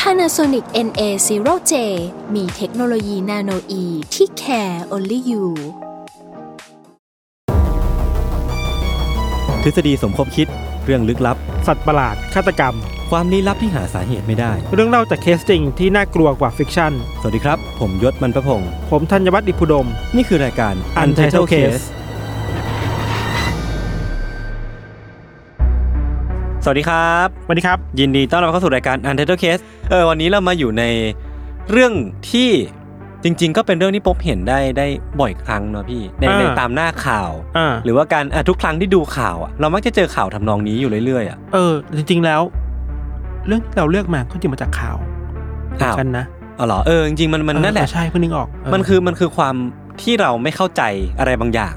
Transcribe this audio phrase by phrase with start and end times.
[0.00, 1.72] Panasonic NA0J
[2.34, 5.44] มีเทคโนโลยี nanoe ที่ care only you
[9.62, 10.48] ทฤษฎีสมคบคิด
[10.84, 12.74] เรื่องลึกลับ สัตว์ประหลาด ฆาตกรรม
[13.10, 21.84] ความลี้ลับที่หาสาเหตุไม่ได้ เรื่องเล่าจากเคสจริงที่น่ากลัวกว่า fiction สวัสดีครับ ผมยชญ์ บรรพพงศ์ผมธัญวัฒน์อิพภูดม นี่คือรายการ Untitled Case
[26.66, 30.84] สวัสดีครับ สวัสดีครับ ยินดีต้อนรับเข้าสู่รายการ Untitled Case เออวันนี้เรามาอยู่ใน
[31.70, 31.92] เรื่อง
[32.30, 32.50] ที่
[33.24, 34.86] จริง ๆ ก็เป็นเรื่องที่พบเห็นได้ได้
[35.20, 42.40] บ่อยครั้งเนอะพี่ในอ่าในตามหน้าข่าวอ่าหรือว่าการอะทุกครั้งที่ดูข่าวอะเรามักจะเจอข่าวทำนองนี้อยู่เรื่อยๆอะเออจริง ๆแล้ว
[43.46, 44.96] เรื่องที่เราเลือกมาก็จริงมาจากข่าว
[45.82, 46.24] อ้าวกันนะ
[46.58, 49.54] อ๋อเหรอเออจริงๆมันมันนั่นแหละเออใช่เพิ่งนึกออกเมันคือมันคือความ
[50.02, 50.82] ที่เราไม่เข้าใจ
[51.18, 51.74] อะไรบางอย่าง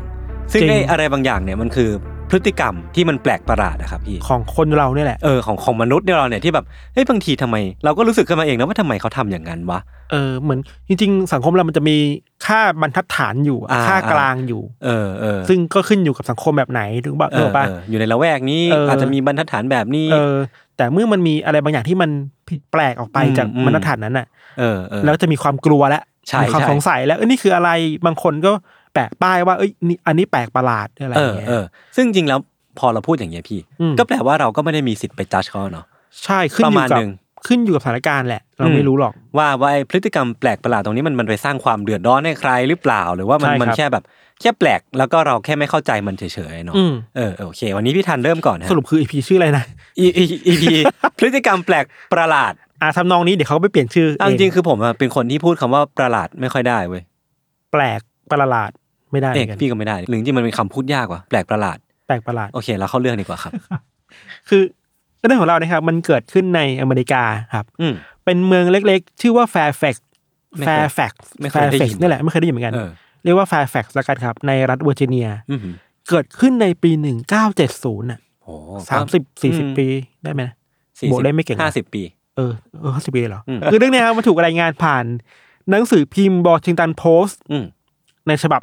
[0.52, 1.89] ซึ่งจริงไอ้อะไรบางอย่างเนี่ยมันคือ
[2.30, 9.80] พฤติกรรมที่มันแปลกประหลาดนะครับพี่ของคนเราเนี่ยแหละเออของของมนุษย์เนี่ยเราเนี่ยที่แบบเฮ้ยบางทีทำไม เราก็รู้สึกขึ้นมาเองนะว่าทำไมเขาทำอย่างนั้นวะ
[10.11, 11.98] เออเหมือนจริง ๆ สังคมเรามันจะมี
[12.45, 20.36] ค่าบรรทัดฐานอยู่อ่าค่ากลางอยู่ เออเออซึ่งก็ขึ้นอยู่กับสังคมแบบไหนถึงบอกเอเอออป่ะเอออยู่ในละแวกนี้เออออาจจะมีบรรทัดฐานแบบนี้เออ
[20.78, 22.09] แต่เมื่อมันมีอะไรบางอย่างที่มัน
[22.50, 24.28] ผิดแปลกออกไปอืมจากอืมบรรทัดฐานนั้นน่ะ
[24.59, 27.70] เออเออแล้วจะมีความกลัวแล้วใช่มีความใช่สงสัยแล้วเอ้ยนี่คืออะไร
[28.05, 28.52] บางคนก็
[28.97, 31.63] แปะป้ายว่าเอ้ยนี่อันนี้แปลกประหลาดอะไรอเอย่างอเงี้ยเออ
[31.95, 32.39] ซึ่งจริงแล้ว
[32.79, 35.85] พอเราพูดอย่างเงี้ยพี่อืมก็แปลว่าเราก็ไม่ได้มีสิทธิ์ไปจัดเขาเนาะ
[36.23, 37.11] ใช่ขึ้นอประยู่มาณกับหนึ่ง
[37.47, 44.03] ขึ้นอยู่กับสถานการณ์แหละ เราอืมไม่รู้หรอก ว่าว่าไอ้พฤติกรรมแปลกประหลาดตรงนี้มันมันไปสร้างความเดือดร้อนให้ใครหรือเปล่า หรือว่ามันใช่ครับมันแค่แบบ
[44.41, 49.63] แค่แปลกแล้วก็เราแค่ไม่เข้าใจมันเฉยๆเนาะอืมเออเออโอเค วันนี้พี่ทันเริ่มก่อนนะสรุปคืออีพีชื่ออะไรนะ
[49.99, 50.73] อีอีอีพี
[51.17, 57.03] พฤติกรรมแปลกประหลาดอ่าทำนองนี้เดี๋ยวเขาก็ไปเปลี่ยนชื่อเอาจเอริงๆคือผมอะเป็นคนที่พูดคำว่าประหลาดไม่ค่อยได้เว้ย
[57.71, 58.71] แปลกประหลาด
[59.11, 63.53] ไม่ได้เหมือนกันเออพี่ก็ไม่ได้หรือจริงๆมันเป็นคำพูดยากว่ะแปลกประหลาด แปลกประหลาดโอเคเราเข้าเรื่องดีกว่าครับ
[64.49, 64.61] คือ
[65.25, 67.23] เรื่องของเรานะครับ มันเกิดขึ้นในอเมริกา
[67.53, 67.93] ครับอืม
[68.25, 70.05] เป็นเมืองเล็กๆ ชื่อว่าแฟร์แฟกซ์
[70.57, 72.89] ไม่เคยแฟร์แฟกซ์ไม่เคยได้ยินแฟร์แฟกซ์นี่แหละไม่เคยได้ยินเหมือนกันเออ
[73.23, 75.59] เรียกว่าแฟร์แฟกซ์ละกันครับ ในรัฐเวอร์จิเนียอืม
[76.09, 78.53] เกิดขึ้นในปีหนึ่งเก้าเจ็ดศูนย์อะโอ้
[78.89, 79.87] สามสิบสี่สิบปี
[80.23, 80.55] ได้ไหมนะ
[81.11, 82.01] บวกเลขไม่เก่งนะห้าสิบปี
[82.35, 85.05] เออเออห้าสิบปีเลยเหรออืมคือเรื่องเนี้ยครับมันถูกรายงานผ่าน
[85.69, 87.65] หนังสือพิมพ์บอชิงตันโพสต์อืม
[88.27, 88.61] ในฉบับ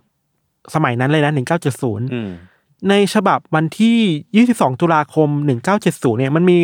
[0.74, 2.30] สมัยนั้นเลยนะหนึ่งเก้าเจ็ดศูนย์อืม
[2.90, 3.98] ในฉบับวันที่
[4.36, 6.58] ยี่สิบสองตุลาคมหนึ่งเก้าเจ็ดศูนย์เนี่ยมันมี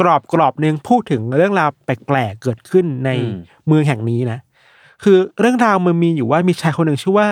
[0.00, 3.10] กรอบกรอบหนึ่งพูดถึงเรื่องราวแปลกๆเกิดขึ้นใน
[3.66, 4.38] เมืองแห่งนี้นะ
[5.04, 7.26] คือเรื่องราวมันมีอยู่ว่ามีชายคนหนึ่งชื่อว่า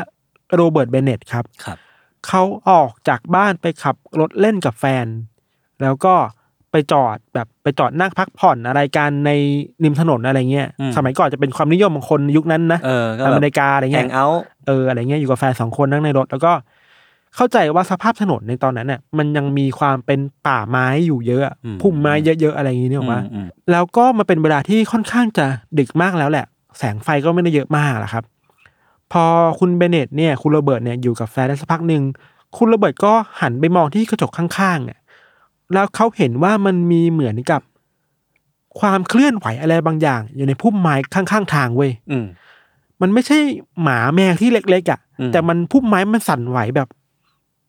[0.55, 1.79] โรเบิร์ตเบเนตครับครับ
[2.27, 5.07] เขาออกจากบ้านไปขับรถเล่นกับแฟน
[5.83, 6.15] แล้วก็
[6.73, 9.31] ไปจอดแบบไปจอดนั่งพักผ่อนอะไรกันใน
[9.85, 16.53] ริมถนนอะไรเงี้ยอืมสมัยก่อนจะเป็นความนิยมของคนยุคนั้นนะเออก็อแบบเมริกาอะไรแฮเงี้งยเอาท์เอออะไรเงี้ยอยู่กับแฟนสองคนนั่งในรถแล้วก็
[17.37, 25.47] เข้าใจว่าสภาพถนนในตอนนั้นเนี่ยมันยังมีความเป็นป่าไม้อยู่เยอะอะพุ่มไม้เยอะๆอะไรอย่างงี้เนี่ยหรอกว่าอืมแล้วก็มาเป็นเวลาที่ค่อนข้างจะ
[25.79, 26.47] ดึกมากแล้วแหละ
[26.79, 28.25] แสงไฟก็ไม่ได้เยอะมากหรอกครับ
[29.13, 29.25] พอ
[29.59, 32.03] คุณเบเนตเนี่ย คุณโรเบิร์ตเนี่ยอยู่กับแฟนได้สักพักหนึ่ง
[32.57, 34.99] คุณโรเบิร์ตก็หันไปมองที่กระจกข้างๆเนี่ย
[35.73, 37.61] แล้วเขาเห็นว่ามันมีเหมือนกับ
[38.81, 42.27] ความเคลื่อนไหวอะไรบางอย่าง อยู่ในพุ่มไม้ข้างๆทางเว้ยอืม
[43.01, 43.39] มันไม่ใช่
[43.83, 46.89] หมาแมวที่เล็กๆอะอืมแต่มันพุ่มไม้มันสั่นไหวแบบ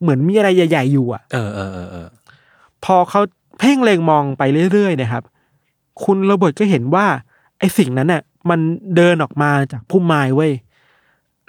[0.01, 2.07] เหมือนมีอะไรใหญ่ๆอยู่อะเออเออเออเออ
[2.85, 3.21] พอเขา
[3.59, 5.23] เพ่งเล็งมองไปเรื่อยๆนะครับ
[6.03, 7.05] คุณโรเบิร์ตก็เห็นว่า
[7.59, 8.59] ไอ้สิ่งนั้นน่ะ มัน
[8.95, 10.51] เดินออกมาจากพุ่มไม้เว้ย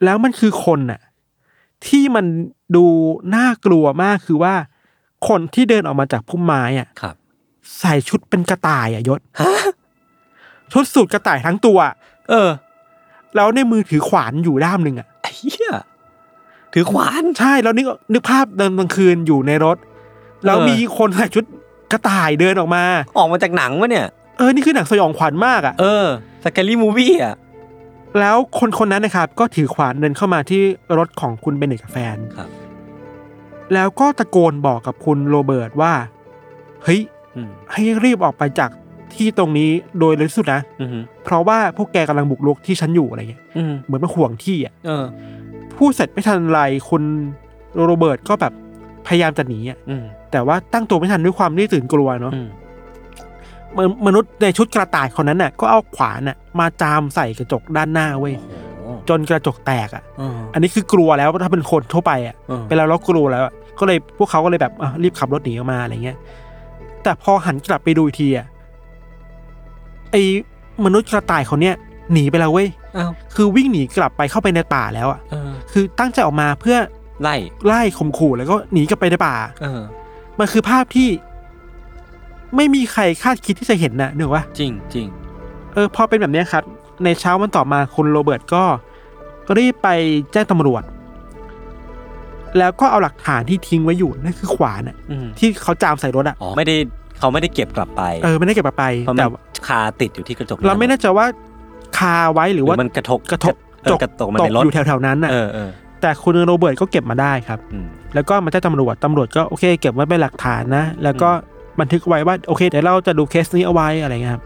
[0.04, 1.00] แล้วมันคือคนน่ะ
[1.86, 2.26] ที่มัน
[2.76, 2.84] ดู
[3.34, 4.54] น่ากลัวมากคือว่า
[5.28, 7.14] คนที่เดินออกมาจากพุ่มไม้อะครับ
[7.80, 9.20] ใส่ชุดเป็นกระต่ายอะยศ
[10.72, 11.78] ชุดสูทกระต่ายทั้งตัว
[12.28, 12.48] เออ
[13.36, 15.74] แล้วในมือถือขวานอยู่ด้ามหนึ่งอะไอ้เหี้ย
[16.72, 19.76] ถือขวานใช่แล้วนึกนึกภาพเดินกลางคืนอยู่ในรถ
[20.44, 21.44] แล้วเออมีคนใส่ชุด
[21.92, 22.84] กระต่ายเดินออกมา
[23.18, 24.06] ออกมาจากหนังวะเนี่ย
[24.38, 26.06] เออนี่คือหนังสยองขวัญมากอะ่ะเออ
[26.44, 27.36] สแกลี่มูวี่อะ
[28.20, 30.62] แล้วคนคนนั้นนะครับ ก็ถือขวานเดินเข้ามาที่
[30.98, 32.48] รถของคุณเบนเนตกับแฟนครับ
[33.74, 35.92] แล้วก็ตะโกนบอกกับคุณโรเบิร์ตว่า
[36.84, 37.00] เฮ้ย
[37.36, 38.70] อืมให้รีบออกไปจาก
[39.14, 40.88] ที่ตรงนี้โดยเร็วที่สุดนะอืม
[41.24, 45.04] เพราะว่าพวกแกกำลังบุกรุกที่ฉันอยู่อะไรเงี้ยอืมเหมือนมาห่วงที่อะเออ
[45.78, 47.02] พูดเสร็จไม่ทันไรคุณ
[47.84, 48.52] โรเบิร์ตก็แบบ
[49.06, 52.48] พยายามจะหนีอะอืมแต่ว่าตั้งตัวไม่ทันด้วยความที่ตื่นกลัวเนาะอืม
[53.76, 58.56] มนมนุษย์ในชุดกระต่ายคนนั้นน่ะ ก็เอาขวานน่ะ มาจามใส่กระจกด้านหน้าเว้ยโอ้
[59.08, 66.16] จนกระจกแตกอะเอออันนี้คือกลัวแล้วถ้าเป็นคนทั่วไปอะเออเป็นเราเรากลัวแล้วอะก็เลยพวกเขาก็เลยแบบอะรีบขับรถหนีออกมาอะไรเงี้ย
[67.02, 68.46] แต่พอหันกลับไปดูอีกทีอะ
[70.10, 70.22] ไอ้
[70.84, 71.76] มนุษย์กระต่ายคนเนี้ย
[72.12, 76.76] หนีไปแล้วเว้ยอ้าวคือวิ่งหนีกลับไปเข้าไปในป่าแล้วอะเออคือตั้งใจออกมาเพื่อ
[77.22, 79.80] ไล่ไล่ข่มขู่แล้วก็หนีกลับไปในป่าเออ
[80.38, 81.08] มันคือภาพที่
[82.56, 85.06] ไม่มีใครคาดคิดที่จะเห็นนะนึกว่าจริงจริง
[85.74, 86.62] เออพอเป็นแบบเนี้ยครับ
[87.04, 88.62] ในเช้าวันต่อมาคุณโรเบิร์ตก็
[89.58, 89.88] รีบไป
[90.32, 90.82] แจ้งตำรวจ
[92.58, 96.76] แล้วก็เอาหลักฐานที่ทิ้งไว้อยู่นั่นคือขวานอะอืมที่เขาจามใส่รถอะอ๋อไม่ได้
[97.18, 99.28] เขาไม่ได้เก็บกลับไปเออไม่ได้เก็บมาไปเพราะมัแต่น
[99.68, 101.26] คาติดอยู่ที่กระจกเราไม่แน่ใจว่า
[101.98, 103.54] คาไว้หหรืรืออว่ามันกระทบกระทบ
[103.84, 111.30] เออกระตกมาตในกรถอยู่แถวๆนั้นน่ะเออเออแต่คุณโรเบิร์ตก็เก็บมาได้ครับ อืม แล้วก็มาแจ้งตำรวจตำรวจก็โอเค เก็บไว้เป็นหลักฐานนะ แล้วก็
[111.80, 114.44] บันทึกไว้ว่าโอเคเดี๋ยวเราจะดูเคสนี้เอาไว้อะไรเงี้ยครับ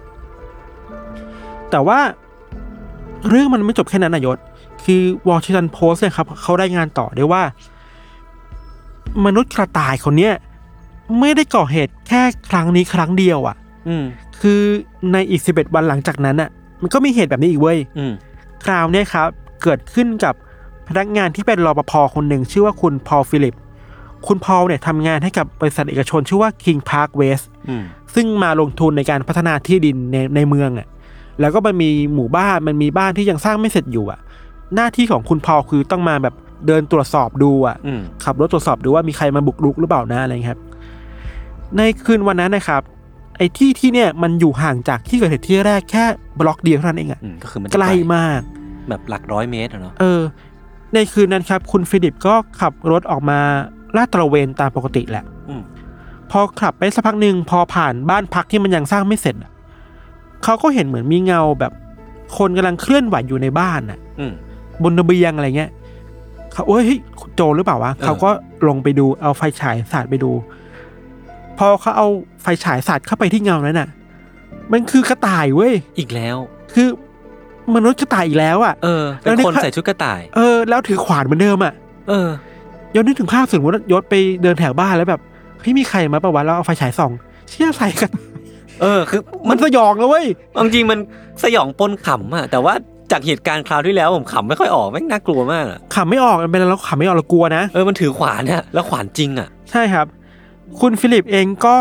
[1.70, 1.98] แต่ว่า
[3.28, 4.38] เรื่องมันไม่จบแค่นั้นนายศ
[4.86, 7.42] คือวอชิงตันโพสเนี่ยครับเขาได้งานต่อด้วยว่า
[9.26, 10.34] มนุษย์กระต่ายคนเนี้ย
[11.20, 13.56] ไม่ได้ก่อเหตุแค่ครั้งนี้ครั้งเดียวอะ่ะ
[13.88, 14.04] อืม
[14.40, 14.60] คือ
[15.12, 16.50] ในอีกสิบเอ็ดวันหลังจากนั้นอะ
[16.82, 18.12] มันก็มีเหตุแบบนี้อีกเว้ยอืม
[18.64, 19.28] คราวเนี้ยครับ
[19.62, 20.34] เกิดขึ้นกับ
[20.88, 23.54] พนักงานที่เป็นรปภคนหนึ่งชื่อว่าคุณพอลฟิลิป
[24.26, 27.82] คุณพอลเนี่ยทำงานให้กับบริษัทเอกชนชื่อว่า Kings Park West อืม
[28.14, 30.88] ซึ่งมาลงทุนในการพัฒนาที่ดินในในเมืองอะ
[31.40, 34.20] แล้วก็มันมีหมู่บ้านมันมีบ้านที่ยังสร้างไม่เสร็จอยู่อะ
[34.74, 36.34] หน้าที่ของคุณพอลคือต้องมาแบบ
[36.66, 40.60] เดินตรวจสอบดูอะอืมขับรถตรวจสอบดูว่ามีใครมาบุกรุกหรือเปล่านะอะไรเงี้ยครับ
[41.76, 42.82] ในคืนวันนั้นนะครับ
[43.36, 46.04] ไอ้ที่ที่เนี่ยมันอยู่ห่างจากที่เกิดเหตุที่แรกแค่
[46.40, 48.40] บล็อกเดียวเท่านั้นเองอะอืมก็คือมันจะใกล้มาก
[48.88, 50.20] แบบหลักร้อยเมตรอะเนาะเออ
[50.94, 53.38] ในคืนนั้นครับ คุณฟิลิปก็ขับรถออกมา
[53.96, 55.62] ลาดตระเวนตามปกติแหละอืม
[56.30, 59.50] พอขับไปสักพักหนึ่งพอผ่านบ้านพักที่มันยังสร้างไม่เสร็จอะ
[60.44, 61.72] เขาก็เห็นเหมือนมีเงาแบบ
[62.38, 64.32] คนกำลังเคลื่อนไหวอยู่ในบ้านน่ะอืม
[64.82, 65.70] บนระเบียงอะไรเงี้ย
[66.52, 67.00] เขาเอ้ยเฮ้ย
[67.34, 68.30] โจรหรือเปล่าวะเออเขาก็
[68.68, 70.30] ลงไปดูเอาไฟฉายสาดไปดู
[71.58, 72.06] พอเขาเอา
[72.42, 73.88] ไฟฉายสาดเข้าไปที่เงานั้นน่ะ
[74.72, 76.36] มันคือกระต่ายเว้ยอีกแล้ว
[76.74, 76.88] คือ
[77.74, 81.74] มนุษย์กระต่ายอีกแล้วอะเออแล้เป็นวในคนภาพใส่ชุดกระต่าย เออ แล้วถือขวานเหมือนเดิมอะ
[82.08, 82.28] เออ
[82.94, 85.20] ยศนึกถึงภาพสมมติว่ายศไปเดินแถวบ้านแล้วแบบ
[85.60, 87.12] เฮ้ยมีใครมาปะวะแล้วเอาไฟฉายส่อง
[87.48, 88.10] เชี่ยใส่กัน
[88.80, 90.98] เออ คือ มัมันนสยองแล้วเว้ยเอาจริงๆมัน
[91.42, 92.74] สยองปนขำอะแต่ว่า
[93.10, 100.06] จากเหตุการณ์คราวที่แล้วผมขำไม่ค่อยออกแม่งน่ากลัวมากอะขำไม่ออกมันเป็นแล้วขำไม่ออกเรากลัวนะ เออมันถือขวานอะแล้วขวานจริงอะใช่ครับ
[100.80, 101.76] คุณฟิลิปเองก็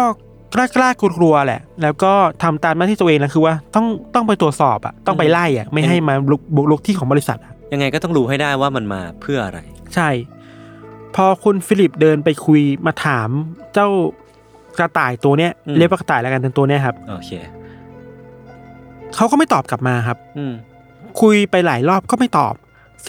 [0.54, 2.13] กล้ากล้ากลัวกลัวๆแหละ แล้วก็
[2.44, 3.86] ทำตามหน้าที่ตัวเองนะคือว่าต้อง
[4.16, 9.60] ต้องไปตรวจสอบอะต้องไปไล่อะไม่ให้มาบุกบุกรุกที่ของบริษัทอะยังไงก็ต้องรู้ให้ได้ว่ามันมาเพื่ออะไร
[9.95, 10.10] ใช่
[11.16, 13.30] พอคุณฟิลิปเดินไปคุยมาถาม
[13.74, 13.88] เจ้า
[14.77, 17.31] กระต่ายตัวเนี้ยอืม เรียกว่ากระต่ายแล้วกันเป็นตัวเนี้ยครับโอเค
[19.16, 20.54] เขาก็ไม่ตอบกลับมาครับ อืม
[21.22, 22.54] คุยไปหลายรอบก็ไม่ตอบ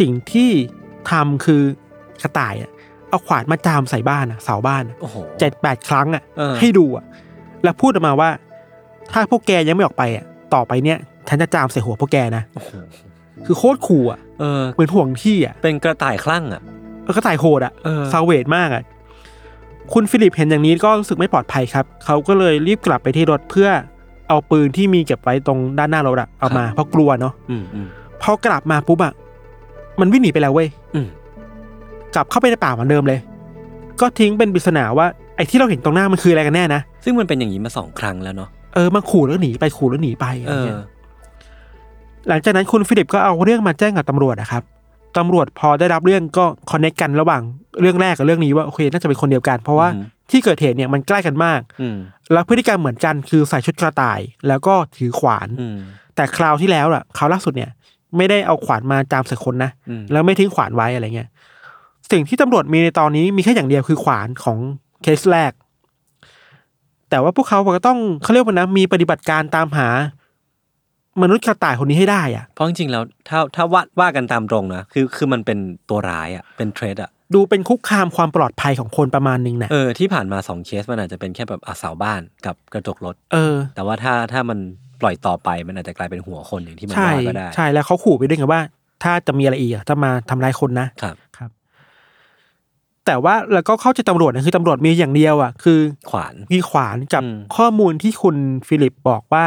[0.00, 0.50] สิ่งที่
[1.10, 1.62] ทำคือ
[2.22, 2.70] กระต่ายอะ
[3.08, 7.04] เอาขวานมาจามใส่บ้านอะเสาบ้านอะโอ้โห เจ็ดแปดครั้งอะเออ ให้ดูอะ
[7.64, 8.30] แล้วพูดออกมาว่า
[9.12, 10.24] ถ้าพวกแกยังไม่ออกไปอะ
[10.54, 10.98] ต่อไปเนี่ย
[11.28, 12.70] ฉันจะจามใส่หัวพวกแกนะ โอ้โห
[13.46, 16.62] คือโคตรขู่อะเออ เหมือนห่วงที่อะเป็นกระต่ายคลั่งอะ
[17.02, 18.82] เออก็ตายโหดอะเออ ซาเวดมากอะ
[19.92, 23.68] คุณฟิลิปเห็นอย่างนี้ก็รู้สึกไม่ปลอดภัยครับ เขาก็เลยรีบกลับไปที่รถเพื่อ
[24.28, 27.86] เอาปืนที่มีเก็บไว้ตรงด้านหน้ารถอะเอามาเพราะกลัวเนาะอืมอืม
[28.22, 29.12] พอกลับมาปุ๊บอะ
[30.00, 31.06] มันวิ่งหนีไปแล้วเว้ยอืม
[32.14, 33.18] กลับเข้าไปในป่าเหมือนเดิมเลย
[34.00, 35.06] ก็ทิ้งเป็นปริศนาว่า
[35.36, 40.78] ไอ้ที่เราเห็นตรงหน้ามันคืออะไรกันแน่นะซึ่งมันเป็นอย่างนี้มาสองครั้งแล้วเนาะเออมาขู่แล้วหนีไปขู่แล้วหนีไปอะไรเออเงี้ย
[42.28, 44.62] หลังจากนั้นคุณฟิลิปก็เอาเรื่องมาแจ้งกับตำรวจนะครับ
[45.16, 47.42] ตำรวจพอได้รับเรื่องก็คอนเนคกันระหว่าง
[47.80, 49.88] เรื่องแรกกับเรื่องนี้ว่าโอเคน่าจะเป็นคนเดียวกัน เพราะว่า
[50.30, 51.96] ที่เกิดเหตุเนี่ยมันใกล้กันมากอืม
[52.32, 55.78] แล้วพฤติกรรมเหมือนกันคือใส่ชุดกระต่าย แล้วก็ถือขวานอืม
[56.16, 57.70] แต่คราวที่แล้วอะคราวล่าสุดเนี่ย
[58.16, 61.28] ไม่ได้เอาขวานมาจามใส่คนนะอืมแล้วไม่ทิ้งขวานไว้อะไรเงี้ย
[62.12, 64.58] สิ่งที่ตำรวจมีในตอนนี้มีแค่อย่างเดียวคือขวานของ
[65.02, 65.52] เคสแรก
[67.10, 69.88] แต่ว่าพวกเขาก็ต้องเขาเรียกว่านะมีปฏิบัติการตามหา
[71.22, 84.58] มนุษย์กระต่ายคนนี้ให้ได้อะเพราะจริงๆแล้วถ้าถ้าว่าว่ากันตามตรงนะคือคือมันเป็นตัวร้ายอะเป็นเทรดอะ ดูเป็นคุกคามความปลอดภัยของคนประมาณนึงนะเออที่ผ่านมาสองเคสมันอาจจะเป็นแค่แบบอาเสาบ้านกับกระจกรถเออ แต่ว่าถ้าถ้ามัน
[85.00, 88.62] ปล่อยต่อไปมันอาจจะกลายเป็นหัวคนอย่างที่มันใช่ว่าก็ได้ใช่แล้วเขาขู่ไปด้วยไงว่า
[89.02, 91.50] ถ้าจะมีอะไรอีกอะถ้ามาทำร้ายคนนะครับครับ
[93.06, 95.78] แต่ว่าแล้วก็เข้าใจตำรวจนะคือตำรวจมีอย่างเดียวอะคือ
[96.10, 98.36] ขวานมีขวานกับอืมข้อมูลที่คุณ
[98.68, 99.44] ฟิลิปบอกว่า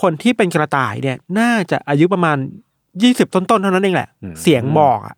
[0.00, 2.36] คนที่เป็นกระต่ายเนี่ย น่าจะอายุประมาณ
[3.02, 4.08] ยี่สิบต้นๆเท่านั้นเองแหละ
[4.42, 5.17] เสียงบอกอะอ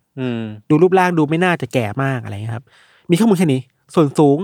[0.69, 2.63] ดูรูปร่างดูไม่น่าจะแก่มากอะไรเงี้ยครับ
[3.11, 3.61] มีข้อมูลแค่นี้
[3.95, 4.39] ส่วนสูง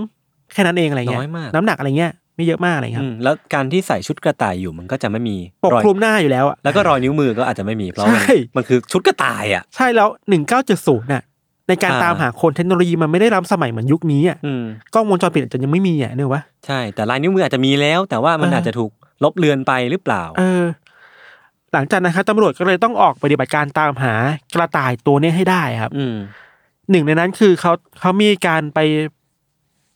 [0.52, 11.22] แค่นั้นเองอะไรเงี้ยน้อยมากน้ำหนักอะไรเงี้ยไม่เยอะมากอะไรครัอืบมแล้วการที่ใส่ชุดกระต่ายอยู่มันก็จะไม่มีปกรอยคลุมหน้าอยู่แล้วอะแล้วก็รอยนิ้วมือก็อาจจะไม่มีเพราะมันใช่มันคือชุดกระต่ายอะใช่แล้วหนึ่งเก้าเจ็ดศูนย์น่ะ
[11.68, 18.90] ในการอ่าตามหาคนเทคโนโลยีมันไม่ได้ล้ำสมัยเหมือนยุคนี้อะอืมกล้องวงจรปิดอาจจะยังไม่มีอะเนกวะใช่แต่ลายนิ้วมืออาจจะมีแล้ว แต่ว่ามันเออออาจจะถูก
[19.24, 20.64] ลบเลือนไปหรือเปล่า เออ
[21.72, 24.14] หลังจากนั้นครับตำรวจก็เลยต้องออกปฏิบัติการตามหา
[24.54, 26.16] กระต่ายตัวเนี้ยให้ได้ครับอืม
[26.90, 28.78] หนึ่งในนั้นคือเขาเขามีการไป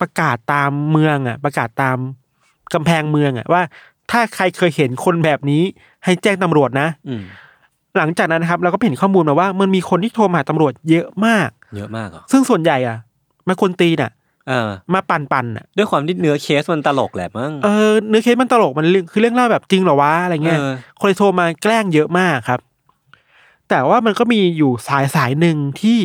[0.01, 1.97] ประกาศตามเมืองอะ ประกาศตาม
[2.75, 3.63] กำแพงเมืองอะว่า
[4.11, 5.63] ถ้าใครเคยเห็นคนแบบนี้
[6.05, 7.23] ให้แจ้งตำรวจนะอืม
[7.99, 12.99] หลังจากนั้นนะครับ เราก็เห็นข้อมูลมาว่ามันมีคนที่โทรมาหาตำรวจเยอะมาก เยอะมากเหรอซึ่งส่วนใหญ่อะ
[13.49, 14.22] มาคนตีน่ะเออ
[14.95, 22.61] มาปั่นปั่นๆอะด้วยความที่เนื้อเคสมันตลกแหละมั้งเออเนื้อเคสมันตลกมันเรื่องคือเรื่องเล่าแบบจริงเหรอวะอะไรเงี้ยเออคนเลยโทรมาแกล้งเยอะมากครับ
[23.69, 25.99] แต่ว่ามันก็มีอยู่สายสายหนึ่งที่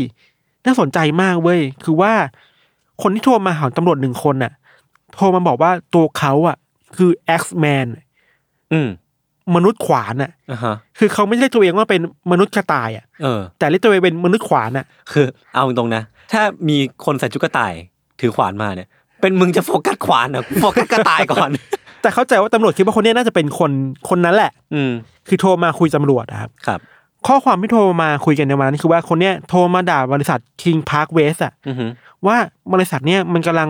[0.66, 2.14] น่าสนใจมากเว้ยคือว่า
[3.02, 4.52] คนที่โทรมาหาตำรวจหนึ่งคนน่ะ
[5.16, 6.58] โทรมาบอกว่าตัวเขาอะ
[6.98, 7.88] คือ X-Man
[8.74, 8.90] อืม
[9.56, 12.02] มนุษย์ขวานอะอ่าฮะคือเขาไม่เรียกตัวเองว่าเป็น
[12.32, 17.74] มนุษย์กระต่ายอะเออแต่เรียกตัวเองเป็นมนุษย์ขวานอะ คือ เอาตรงๆนะ ถ้ามีคนใส่ชุดกระต่าย
[18.20, 18.88] ถือขวานมาเนี่ย
[19.22, 21.50] เป็นมึงจะโฟกัสขวานเหรอโฟกัสกระต่ายก่อน
[22.02, 23.72] แต่เข้าใจว่าตำรวจคิดว่าคนเนี้ยน่าจะเป็นคน
[24.10, 24.92] คนนั้นแหละ อืม
[25.28, 26.80] คือโทรมาคุยตำรวจอะครับ ครับ
[27.28, 31.86] ข้อความที่โทรมาคุยกันในวันนั้นคือว่าคนเนี้ยโทรมาด่าบริษัท King Park West อะอือฮึ
[32.28, 32.38] ว่า
[32.74, 33.70] บริษัทเนี้ยมันกำลัง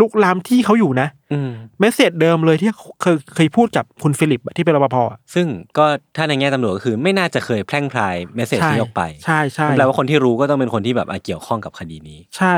[0.00, 1.50] ลุกลามที่เขาอยู่นะอืม
[1.80, 2.70] เมสเซจเดิมเลยที่
[3.02, 5.46] เคยเคยพูดกับคุณฟิลิปอะที่เป็นรปภอะซึ่ง
[5.78, 5.86] ก็
[6.16, 12.56] ถ้าในแง่ตำรวจก็คือไม่น่าจะเคยแพร่งพรายเมสเซจนี้ออกไปใช่ใช่แปลว่าคนที่รู้ก็ต้องเป็นคนที่แบบอะเกี่ยวข้องกับคดีนี้ ใช่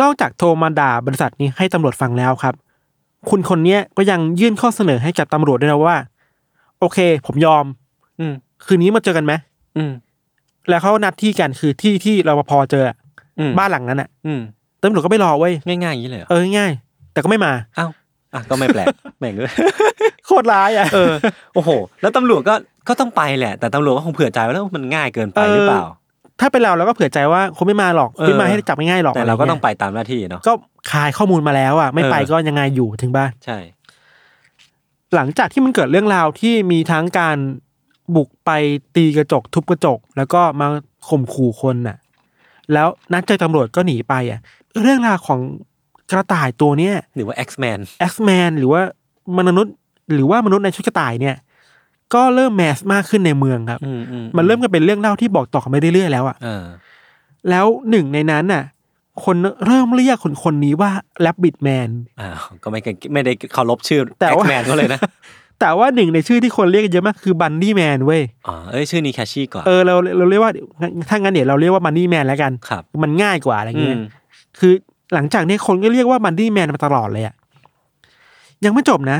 [0.00, 2.54] นอกจากโทรมาด่าบริษัทนี้ให้ตำรวจฟังแล้วครับ
[3.30, 5.96] คุณคนเนี้ยก็ยังยื่นข้อเสนอให้กับตำรวจด้วยนะว่า
[6.80, 7.64] โอเค ผมยอม
[8.20, 8.32] อืม
[8.66, 9.32] คืนนี้มาเจอกันไหม
[9.76, 9.92] อืม
[10.68, 12.96] แล้วเขานัดที่กันคือที่ที่รปภเจออะ
[13.38, 14.40] อืมบ้านหลังนั้นอะอืม
[14.82, 17.90] ตำรวจก็ไม่รอเว้ยง่ายๆอย่างนี้เลยเหรอเออง่ายๆแต่ก็ไม่มา อ้าว
[18.34, 18.86] อะก็ไม่แปลก
[19.18, 19.54] แม่งเลย
[20.26, 21.12] โคตรร้ายอะ เออ
[21.54, 21.70] โอ้โห
[22.00, 22.54] แล้วตำรวจก็
[22.88, 25.82] ก็ต้องไปแหละ แต่ตำรวจก็คงเผื่อใจไว้แล้วว่ามันง่ายเกินไปหรือเปล่า
[26.40, 30.52] ถ้าเป็นเราเราก็เผื่อใจว่าคงไม่มาหรอกเออไม่มาให้จับง่ายๆหรอกแต่เราก็ต้องะไปไงี้ยตามหน้าที่เนาะก็
[30.90, 33.58] คายข้อมูลมาแล้วอะไม่ไปเออก็ยังไงอยู่ถึงบ้านใช่
[35.14, 37.36] หลังจากที่มันเกิดเรื่องราวที่มีทั้งการ
[38.16, 38.50] บุกไป
[38.94, 40.66] ตีกระจกทุบกระจก แล้วก็มา
[41.08, 41.96] ข่มขู่คนน่ะ
[42.72, 44.40] แล้วนัดเจอตำรวจก็หนีไปอะ
[44.80, 45.40] เรื่องราวของ
[46.10, 47.78] กระต่ายตัวเนี้ยหรือว่า X-Man
[48.10, 48.80] X-Man หรือว่า
[49.38, 49.74] มนุษย์
[50.14, 51.36] หรือว่ามนุษย์ในชุดกระต่ายเนี่ย
[52.14, 56.64] ก็เริ่มแมสมากขึ้นในเมืองครับอืมอืมันเริ่มกันเป็นเรื่องเล่าที่บอกต่อกันไปเรื่อยๆแล้วอะเออ
[57.50, 58.64] แล้วหนึ่งในนั้นน่ะ
[59.24, 59.36] คน
[59.66, 60.90] เริ่มเรียกคนคนนี้ว่า
[61.22, 61.88] แ b บบิ t แมน
[62.20, 65.00] อ้าวก็ไม่เก่งไม่ได้เคารพชื่อแต่ว่า X-Man ก็เลยนะ
[65.60, 70.52] แต่ว่าหนึ่งในชื่อที่คนเรียกกันเยอะมากคือบันนี่แมนเว้ยอ๋อเอ้ยชื่อนี้แคชชี่กว่าเออเราเราเรียกว่า
[71.08, 74.02] ถ้างั้นเดี๋ยวเราเรียกว่าบันนี่แมนแล้วกันครับมันง่ายกว่าอะไรอืเงี้ยม
[74.58, 74.72] คือ
[75.14, 77.34] หลังจากนี้คนก็เรียกว่าบันนี่แมนมาตลอดเลยอะ
[78.64, 79.18] ยังไม่จบนะ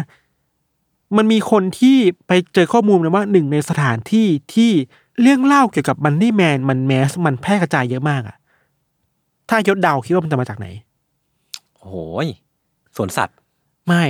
[1.16, 4.70] มันมีคนที่ไปเจอข้อมูลนะว่าหนึ่งในสถานที่ที่
[5.22, 8.36] เรื่องเล่าเกี่ยวกับบันนี่แมนมันแมสมันแพร่กระจายเยอะมากอะ
[9.48, 10.66] ถ้ายศเดาคิดว่ามันจะมาจากไหน
[11.76, 12.26] โอ้โหย
[12.96, 13.36] สวนสัตว์
[13.86, 14.02] ไม่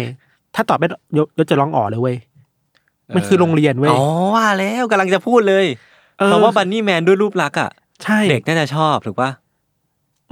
[0.54, 0.86] ถ้าตอบไม่
[1.18, 2.16] ยศยศจะร้องอ๋อเลยเว้ย
[3.14, 4.02] มันคือโรงเรียนเว้ยอ๋อ
[4.34, 5.66] ว่าแล้วกำลังจะพูดเลย
[6.18, 7.70] เออเพราะว่า Bunny Man ด้วยรูปลักษณ์อะ
[8.04, 9.30] ใช่เด็กน่าจะชอบถูกปะ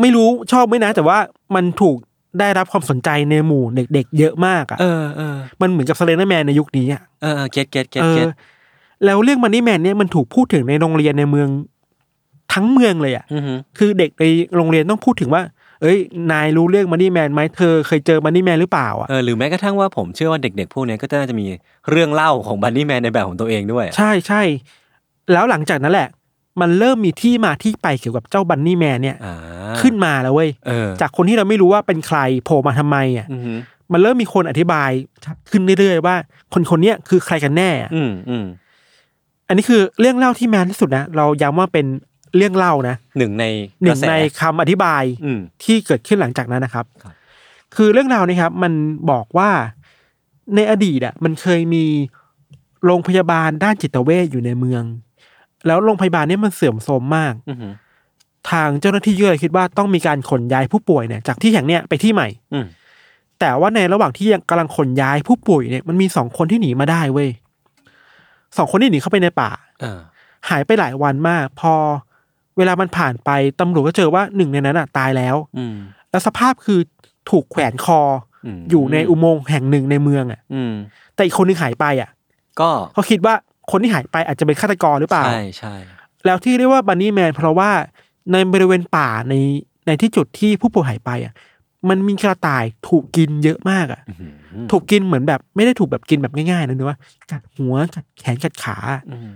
[0.00, 1.18] ไม่รู้ชอบไหมนะ แต่ว่า
[1.54, 1.96] มันถูก
[2.40, 8.28] ได้รับความสนใจในหมู่เด็กๆเยอะมากอะเออเออมันเหมือนกับ Slender Man ในยุคนี้อะเออ get get get เออ get
[9.04, 11.48] แล้วเรื่อง Bunny Man เนี่ยมันถูกพูดถึงในโรงเรียนในเมือง
[12.54, 14.24] ทั้งเมืองเลยอะอือฮึคือเด็กใน
[14.56, 15.42] โรงเรียนต้องพูดถึงว่า
[15.82, 15.98] เอ้ย
[16.32, 21.46] นายรู้เรื่อง Bunny Man ไหมเธอเคยเจอ Bunny Man หรือเปล่าอะเออหรือแม้กระทั่งว่าผมเชื่อว่าเด็กๆพวกเนี้ยก็น่าจะมี
[21.90, 24.42] เรื่องเล่าของบันนี่แมนในแบบของตัวเองด้วย ใช่ใช่
[25.32, 26.08] แล้วหลังจากนั้นแหละ
[26.60, 29.34] มันเริ่มมีที่มาที่ไปเกี่ยวกับเจ้าบันนี่แมนเนี่ยอ่า
[29.80, 33.52] ขึ้นมาแล้วเว้ยเออจากคนที่เราไม่รู้ว่าเป็นใครโผล่มาทำไมอะอือฮึ
[33.92, 34.90] มันเริ่มมีคนอธิบาย
[35.24, 36.16] ชัดขึ้นเรื่อยๆว่า
[36.52, 38.46] คนคนเนี้ยคือใครกันแน่อะอืมอืม
[39.48, 41.86] อันนี้คือเรื่องเล่าที่แมนที่สุดนะเราย้ำว่าเป็น
[42.36, 43.44] เรื่องเล่านะหนึ่งใน
[43.82, 47.14] หนึ่กระงแสในคำอธิบายอืมที่เกิดขึ้นหลังจากนั้นนะครับครับ
[47.76, 48.72] คือเรื่องราวนี้ครับ มัน
[49.10, 49.50] บอกว่า
[50.54, 51.84] ในอดีตอะ มันเคยมี
[52.84, 54.82] โรงพยาบาลด้านจิตเวชอยู่ในเมือง
[55.66, 57.68] แล้วโรงพยาบาลเนี้มันเสื่อมโทรมมากอือฮึ
[58.50, 62.66] ทางเจ้าหน้าที่ก็เลยคิดว่าต้องมีการขนย้ายผู้ป่วยเนี่ยจากที่แห่งเนี้ยไปที่ใหม่ อืม
[63.40, 67.30] แต่ว่าในระหว่างที่ยังกำลังขนย้ายผู้ป่วยเนี่ยมันมีสองคนที่หนีมาได้เว้ย
[68.56, 69.50] สองคนที่หนีเข้าไปในป่า
[69.80, 69.98] เออ
[70.48, 71.74] หายไปหลายวันมาก พอ
[72.56, 75.76] เวลามันผ่านไปตำรวจก็เจอว่าหนึ่งในนั้นอะ ตายแล้วอืม
[76.10, 76.80] แล้วสภาพคือ
[77.30, 78.00] ถูกแขวนคอ
[78.46, 80.72] อมอยู่ในอุโมงค์แห่งหนึ่งในเมืองอะอืม
[81.14, 82.10] แต่อีกคนนึงหายไปอะ
[82.60, 83.34] ก็เขาคิดว่า
[83.70, 85.74] คนที่หายไปอาจจะเป็นฆาตกรหรือเปล่า ใช่ใช่
[86.26, 87.70] แล้วที่เรียกว่าบันนี่แมนเพราะว่า
[88.32, 89.34] ในบริเวณป่าใน
[89.86, 91.32] ในที่จุดที่ผู้ป่วยหายไปอะ
[91.88, 94.32] มันมีกระต่ายถูกกินเยอะมากอะอื้อหือ
[94.70, 96.98] ถูกกินเหมือนแบบไม่ได้ถูกแบบกินแบบง่ายๆนะนึกว่า
[97.30, 98.76] กัดหัวกัดแขนกัดขา
[99.10, 99.32] อืม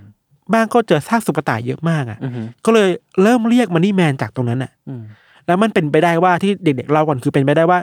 [0.52, 2.88] บ้างก็เจอซากสุกระต่ายเยอะมากอะอือหือก็เลย
[3.22, 5.02] เริ่มเรียกมันนี่แมนจากตรงนั้นอะอืม
[5.46, 7.78] แล้วมันเป็นไปได้ว่าที่เด็กๆเล่าก่อนคือเป็นไปได้ว่า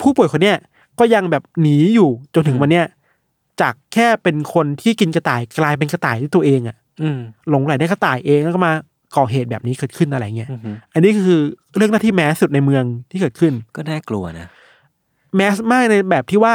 [0.00, 0.56] ผู้ป่วยคนเนี้ย
[0.98, 2.86] ก็ยังแบบหนีอยู่จนถึงวันเนี้ย
[3.60, 7.18] จากแค่เป็นคนที่กินกระต่ายกลายเป็นกระต่ายที่ตัวเองอะอืม
[7.50, 8.72] หลงไหลในกระต่ายเองแล้วก็มา
[9.16, 11.40] ก่อเหตุแบบนี้เกิดขึ้นอะไรเงี้ยอือหืออันนี้คือ
[11.76, 14.48] เรื่องหน้าที่แมสสุดในเมืองที่เกิดขึ้น ก็น่ากลัวนะ
[15.36, 16.54] mass มากในแบบที่ว่า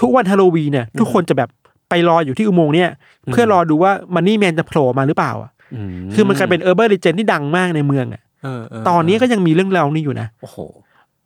[0.00, 1.50] ทุกวันฮาโลวีนเนี่ย ทุกคนจะแบบ
[1.88, 2.90] ไปรออยู่ที่อุโมงค์เนี่ย
[3.32, 10.56] เพื่อรอดูว่า Bunny Man จะโผล่มาหรือเปล่าอะอืมคือมันกลายเป็นเออร์เบอร์ e ิเจนที่ดังมากในเมืองอะเออเตอนนี้ก็ยังมีเรื่องราวนี้อยู่นะโอ้โห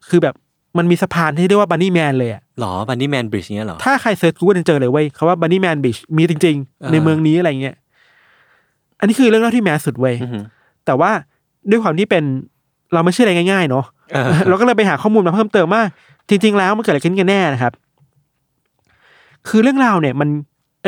[0.09, 0.35] คือแบบ
[0.79, 5.99] มันมีสะพานที่เรียกว่า Bunny Man เลยอะหรอ Bunny Man Bridge เนี้ยเหรอ ถ้าใคร search Google จะเจอเลยเว้ยคำว่า Bunny Man Bridge
[6.17, 7.77] มีจริงอ่าๆในเมืองนี้อะไรเงี้ย
[8.99, 10.45] อันนี้คือเรื่องเล่าที่ mass สุดเว้ยอือหือ
[10.87, 11.11] แต่ว่า
[11.71, 12.25] ด้วยความที่เป็น
[12.93, 15.83] เราไม่เชื่ออะไรง่ายๆเนาะเออเราก็เลยไปหาข้อมูลมาเพิ่มเติมว่า
[16.29, 17.73] จริง ๆ แล้วมันเกิดอะไรขึ้นกันแน่นะครับ
[19.49, 20.29] คือเรื่องราวเนี่ย มัน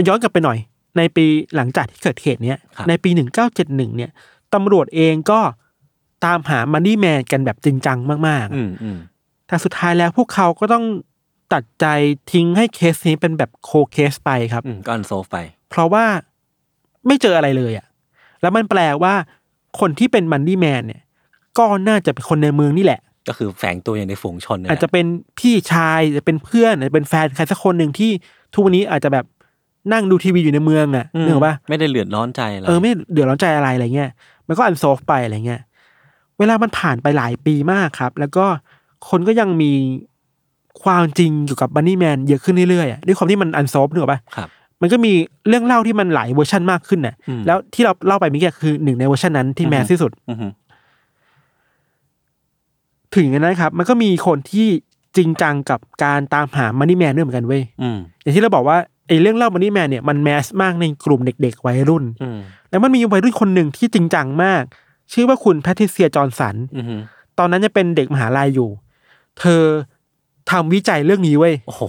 [0.08, 0.58] ย้อนกลับไปหน่อย
[0.96, 1.24] ในปี
[1.56, 4.10] หลังจากที่เกิดเหตุเนี้ยครับในปีหนึ่งเก้าเจ็ดหนึ่งเนี่ย
[4.54, 5.40] ตำรวจเองก็
[6.24, 7.98] ตามหา Bunny Man กันแบบจริงจัง
[8.28, 8.98] มากๆอืมอืม
[9.52, 10.84] แต่สุดท้ายแล้วพวกเขาก็ต้อง
[11.52, 11.86] ตัดใจ
[12.32, 15.38] ทิ้งให้เคสนี้เป็นแบบ cold case ไปครับอืมก็ unsolved ไป
[15.70, 16.04] เพราะว่า
[17.06, 17.86] ไม่เจออะไรเลยอะ่ะ
[18.40, 19.14] แล้วมันแปลว่า
[19.80, 21.02] คนที่เป็นมันนี่แมนเนี่ย
[21.58, 25.06] ก็น่าจะเป็นคนในเมืองนี่แหละ ก็คือแฝงตัวอย่างในฝูงชนเนี่ยอาจจะเป็น
[25.38, 28.10] พี่ชายอาจจะเป็นเพื่อนอาจจะเป็นแฟนใครสักคนหนึ่งที่
[28.54, 29.24] ทุกวันนี้อาจจะแบบ
[29.92, 34.10] นั่งดูทีวีอยู่ในเมืองอะ่ะอืมนึกออกปะไม่ได้เลือดร้อนใจอะไรเออไม่เดือดร้อนใจอะไรอะไรเงี้ย
[34.46, 35.62] มันก็อันโซฟไปอะไรเงี้ย
[36.38, 38.46] เวลามันผ่านไปหลายปีมากครับ แล้วก็
[39.08, 39.72] คนก็ยังมี
[40.82, 44.48] ความจริงเกี่ยวกับบันนี่แมนเยอะขึ้นเรื่อยๆอะด้วยความที่มันอันโซฟนึกออกปะครับ
[44.80, 45.12] มันก็มี
[45.48, 50.50] เรื่องเล่าที่มันหลายเวอร์ชันมากขึ้นน่ะอืมแล้วที่เราเล่าไปเมื่อกี้คือหนึ่งในเวอร์ชันนั้นที่อือฮึ mass ที่สุดอือหือ
[53.14, 54.66] ถึงอย่างนั้นนะครับ มันก็มีคนที่
[55.16, 58.76] จริงจังกับการตามหา Bunny Man ด้วยเหมือนกันเว้ยอืมอย่างที่เราบอกว่า
[59.08, 62.38] ไอ้เรื่องเล่า Bunny Man เนี่ยมัน mass มากในกลุ่มเด็ก ๆ วัยรุ่นอืม
[62.70, 64.62] แล้วมันมีวัยรุ่นคนหนึ่งที่จริงจังมาก
[65.12, 67.00] ชื่อว่าคุณแพทริเซียจอห์นสันอือหือ
[67.38, 68.70] ตอนนั้นจะเป็นเด็กมหาลัยอยู่
[69.40, 69.62] เธอ
[70.50, 71.80] ทำวิจัยเรื่องนี้เว้ยโอ้โห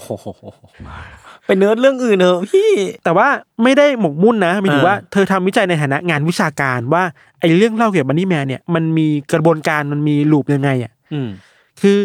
[1.46, 2.70] ไปเนิร์ดเรื่องอื่นเถอะพี่
[3.04, 3.28] แต่ว่า
[3.64, 7.04] ไม่ได้หมกมุ่นนะหมายถึงอ่าว่าเธอทำวิจัยในฐานะงานวิชาการว่า
[7.40, 11.30] ไอ้เรื่องเล่าเกี่ยวกับมันนี่แมนเนี่ยมันมีกระบวนการมันมีลูปยังไงอะอืม
[11.82, 11.98] คือ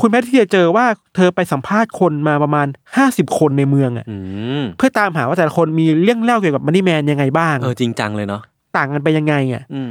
[0.00, 4.16] คุณแพทริเซียเจอว่าเธอไปสัมภาษณ์คนมาประมาณห้าสิบคนในเมืองอะอื
[4.60, 8.42] มเพื่อตามหาว่าแต่ละคนมีเรื่องเล่าเกี่ยวกับมันนี่แมนยังไงบ้างเออจริงจังเลยเนาะ
[8.76, 9.90] ต่างกันไปยังไงอะอืม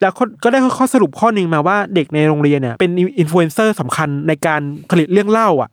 [0.00, 5.70] แล้วก็ก็ได้ข้อสรุปข้อหนึ่งมาว่าเด็กในโรงเรียนเนี่ยเป็นอินฟลูเอนเซอร์สำคัญในการผลิตเรื่องเล่าอะ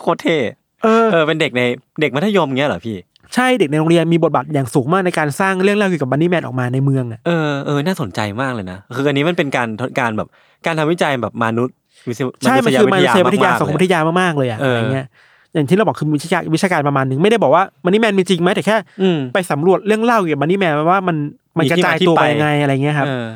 [0.00, 0.36] โคตรเท่
[0.82, 1.62] เออเออเป็นเด็กใน
[2.00, 2.96] เด็กมัธยมเงี้ยเหรอพี่
[3.34, 9.68] ใช่เด็กในโรงเรียนมีบทบาทอย่างสูงมากในการสร้างเรื่องเล่าเกี่ยวกับ Bunny Man ออกมาในเมืองอะเออเออน่าสนใจมากเลยนะคืออันนี้มันเป็นการ
[10.00, 10.28] การแบบ
[10.66, 11.76] การทำวิจัยแบบมนุษย
[12.08, 15.06] วิทยาใช่มันคือมนุษยวิทยาๆสังคมวิทยามากๆเลยอะเออออะไรเงี้ย
[15.54, 21.16] อย่างที่เราบอกคือวิชาการวิชาการประมาณหนึ่งไม่ได้บอกว่า Bunny Man มีจริงไหมแต่แค่อืมไปสำรวจเรื่องเล่าเกี่ยวกับ Bunny Man ว่ามัน
[21.58, 23.26] มันมีที่มาที่ไปกระจายตัวไปไปยังไงอะไรเงี้ยครับเออ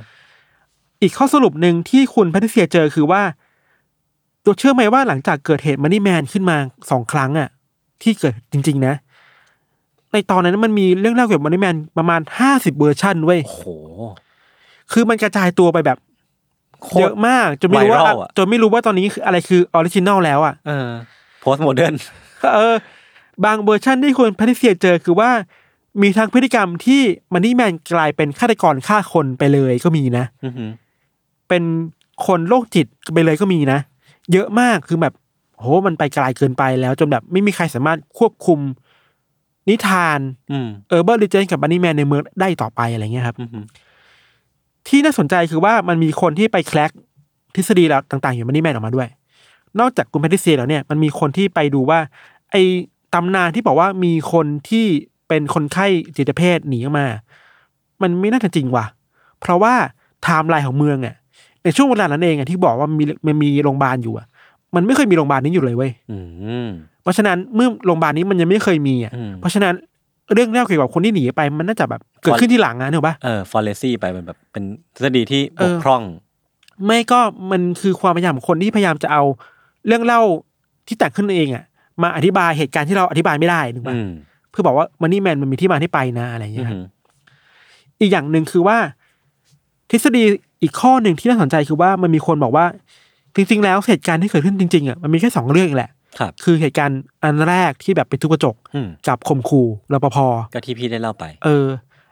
[1.03, 3.23] อีกข้อสรุปหนึ่งที่คุณแพทริเซียเจอคือว่า
[4.45, 6.57] ตัวเชื่อไหมว่าหลังจากเกิดเหตุ Bunny Man ขึ้นมา
[6.91, 7.49] สองครั้งอะ
[8.03, 8.95] ที่เกิดจริง ๆ นะ
[10.13, 13.65] ในตอนนั้นมันมีเรื่องเล่าเกี่ยวกับ Bunny Man ประมาณห้าสิบเวอร์ชันเว้ยโอ้โห
[14.93, 15.99] คือมันกระจายตัวไปแบบ
[16.83, 20.91] โคตรเยอะมากจนไม่รู้ว่า viral อะจนไม่รู้ว่าตอนนี้คืออะไรคือ original แล้วอะเออ
[21.41, 21.95] postmodern
[22.55, 22.75] เออ
[23.45, 25.31] บางเวอร์ชันที่คุณแพทริเซียเจอคือว่า
[26.03, 30.71] มีทั้งพฤติกรรมที่มันนี่แมนกลายเป็นฆาตกรฆ่าคนไปเลยก็มีนะอือหือ
[31.49, 31.63] เป็น
[32.27, 33.79] คนโรคจิตไปเลยก็มีนะ
[34.33, 35.15] เยอะมากคือแบบ
[35.59, 38.59] โหมันไปไกลเกินไปแล้ว จนแบบไม่มีใครสามารถควบคุม
[39.69, 40.19] นิทาน
[40.53, 43.65] อืมเออร์เบอร์ลิเจนกับบันนี่แมนในเมืองได้ต่อไปอะไรเงี้ยครับอือหือ
[44.89, 46.91] ที่น่าสนใจคือว่ามันมีคนที่ไปแคลก
[47.55, 49.09] ทฤษฎีแล้วต่างๆอยู่มันนี่แมนออกมาด้วย
[49.81, 51.99] นอกจากคุณแพทริเซียแล้วเนี่ยมันมีคนที่ไปดูว่า
[52.51, 52.63] ไอ้
[53.15, 54.87] ตำนานที่บอกว่ามีคนที่
[55.29, 55.87] เป็นคนไข้
[56.17, 57.07] จิตเภทหนีออกมา
[58.03, 58.87] มันไม่น่าจะจริงว่ะ
[59.41, 59.75] เพราะว่า
[60.23, 61.15] ไทม์ไลน์ของเมืองอะ
[61.65, 64.27] ในช่วงเวลานั้นเองอะที่บอกว่ามีมันมีโรงพยาบาลอยู่อะ
[64.75, 66.19] มันไม่เคยมีโรงพยาบาลนี้อยู่เลยเว้ยอื
[66.67, 66.69] ม
[67.03, 69.75] เพราะฉะนั้นเมื่อโรงพยาบาลนี้มันยังไม่เคยมีอะอืมเพราะฉะนั้น
[70.35, 74.65] เรื่องเล่าเกี่ยวกับคนที่หนีไป มันน่าจะแบบเกิดขึ้นที่หลังนะถูกปะเออ fallacy ไปเป็นแบบเป็น
[74.95, 76.03] ทฤษฎีที่เอบกอพร่อง
[76.87, 79.23] ไม่ก็มันคือความพยายามของคนที่พยายามจะเอา
[79.87, 80.21] เรื่องเล่า
[80.87, 81.65] ที่แต่งขึ้นเองอะ
[82.03, 84.11] มาอธิบายเหตุการณ์ที่เราอธิบายไม่ได้ถูกปะอืม
[84.51, 86.85] เพื่อบอกว่ามันนี่แมนมันมีที่มาที่ไปนะอะไรอย่างอืเงี้อยครับหือ
[88.01, 88.77] อีกอย่างหนึ่งคือว่า
[89.91, 90.25] ทฤษฎี
[90.63, 92.67] อีกข้อหนึ่งที่น่าสนใจคือว่ามันมีคนบอกว่า
[93.37, 100.17] จริง ๆ แล้วเหตุการณ์ที่เกิดขึ้นจริงๆอะมันมีแค่สองเรื่องเองแหละครับคือเหตุการณ์อันแรกที่แบบไปทุบกระจกอืมกับข่มขู่รปภ
[100.53, 101.67] ก็ที่พี่ได้เล่าไป เออ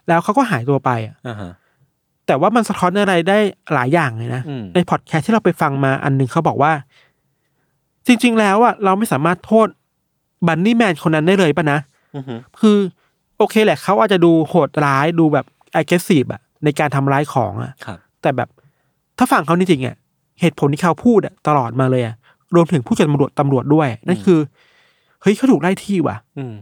[0.09, 1.53] แล้วเขาก็หายตัวไปอะอ่าฮะ
[2.27, 3.39] แต่ว่ามันสะท้อนอะไรได้
[3.75, 6.73] หลายอย่างเลยนะอืมในพอดแคสต์ที่เราไปฟังมาอันหนึ่งเขาบอกว่า
[8.07, 9.69] จริง ๆ แล้วอะเราไม่สามารถโทษ
[10.47, 11.96] บันนี่แมนคนนั้นได้เลยป่ะนะอือฮึ
[12.61, 12.79] คือ
[13.39, 15.47] โอเคแหละเขาอาจจะดูโหดร้ายดูแบบ
[15.81, 18.49] aggressive อะในการทำร้ายของอะครับแต่แบบ
[19.19, 19.97] ถ้าฟังเขาจริงๆอะ
[20.41, 22.15] เหตุผลที่เขาพูดอะตลอดมาเลยอะ
[22.55, 24.39] รวมถึงผู้จัดตำรวจตำรวจด้วย นั่นคือ
[25.23, 26.55] เฮ้ยเขาถูกไล่ที่ว่ะอืม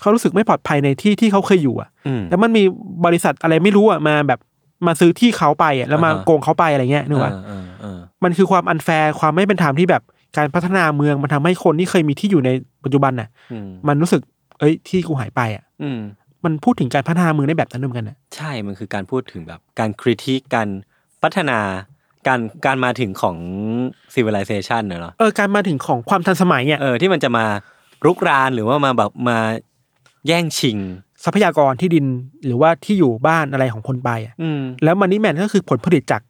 [0.00, 2.62] เขารู้สึกไม่ปลอดภัยในที่ที่เขาเคยอยู่อะอืมแล้วมันมี
[3.06, 4.40] บริษัทอะไรไม่รู้อะมาแบบ
[4.86, 10.02] มาซื้อที่เขาไปอะแล้วมาอ่าฮะโกงเขาไปอะไรเงี้ยนึกว่าเออเออเออมันคือความอันแฟร์ความไม่เป็นธรรมที่แบบ
[10.36, 12.50] การพัฒนาเมืองมันทำให้คนที่เคยมีที่อยู่ใน
[12.84, 14.20] ปัจจุบันน่ะอืมมันรู้สึก
[14.62, 16.00] เอ้ยที่กูหายไปอะอืม
[16.44, 20.68] มันพูดถึงการพัฒนาเมืองได้แบบนั้นด้วยเหมือนกันน่ะใช่มันคือการพูดถึงแบบ การคริติกการ
[21.22, 21.58] พัฒนา
[22.26, 23.36] การการมาถึงของ
[24.14, 27.44] civilization เนอะเนาะเออการมาถึงของความทันสมัยเนี่ยเออที่มันจะมา
[28.04, 29.38] รุกรานหรือว่ามาแบบมา
[30.26, 30.78] แย่งชิง
[31.24, 32.06] ทรัพยากรที่ดิน
[32.46, 36.22] หรือว่าที่อยู่บ้านอะไรของคนไปอะอืมแล้วมันนี่แมนก็คือผลผลิตจาก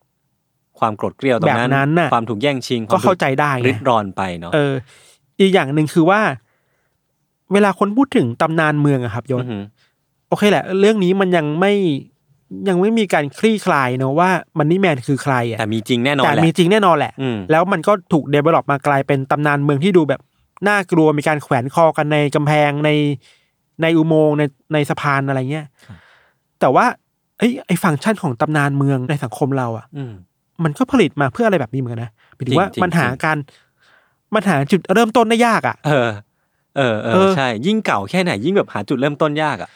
[0.79, 4.75] ความโกรธเกลียวตรงนั้นแบบนั้นน่ะ ความถูกแย่งชิงก็เข้าใจได้ริไงดรอนไปเนาะเออ
[5.41, 6.21] อีกอย่างหนึ่งคือว่า
[7.53, 9.63] เวลาคนพูดถึงตำนานเมืองอะครับยศอหือ
[10.29, 11.73] โอเคแหละ เรื่องนี้มันยังไม่
[12.69, 20.21] ยังไม่มีการคลี่คลายเนอะว่ามันนี่แมนคือใครอะแต่มีจริงแน่นอนแต่แหละมีจริงแน่นอนแหละอืมแล้วมันก็ถูกเดเวล็อปมากลายเป็นตำนานเมืองที่ดูแบบ
[20.69, 22.91] น่ากลัวมีการแขวนคอกันในกำแพงใน
[23.83, 25.67] ในอุโมงค์ในในสะพานอะไรเงี้ย
[26.61, 26.85] แต่ว่า
[27.39, 30.13] ไอ้ไอ้ฟังก์ชันของตำนานเมืองในสังคมเราอะอืม
[30.65, 33.37] มันก็ผลิตมาเพื่ออะไรแบบนี้เหมือนกันนะหมายถึงว่าจริงๆมันหาจริงการ
[34.35, 35.77] มันหาจุดเริ่มต้นได้ยากอะ
[36.77, 39.71] เออเออเอเอออใช่ยิ่งเก่าแค่ไหนยิ่งแบบหาจุดเริ่มต้นยากอะ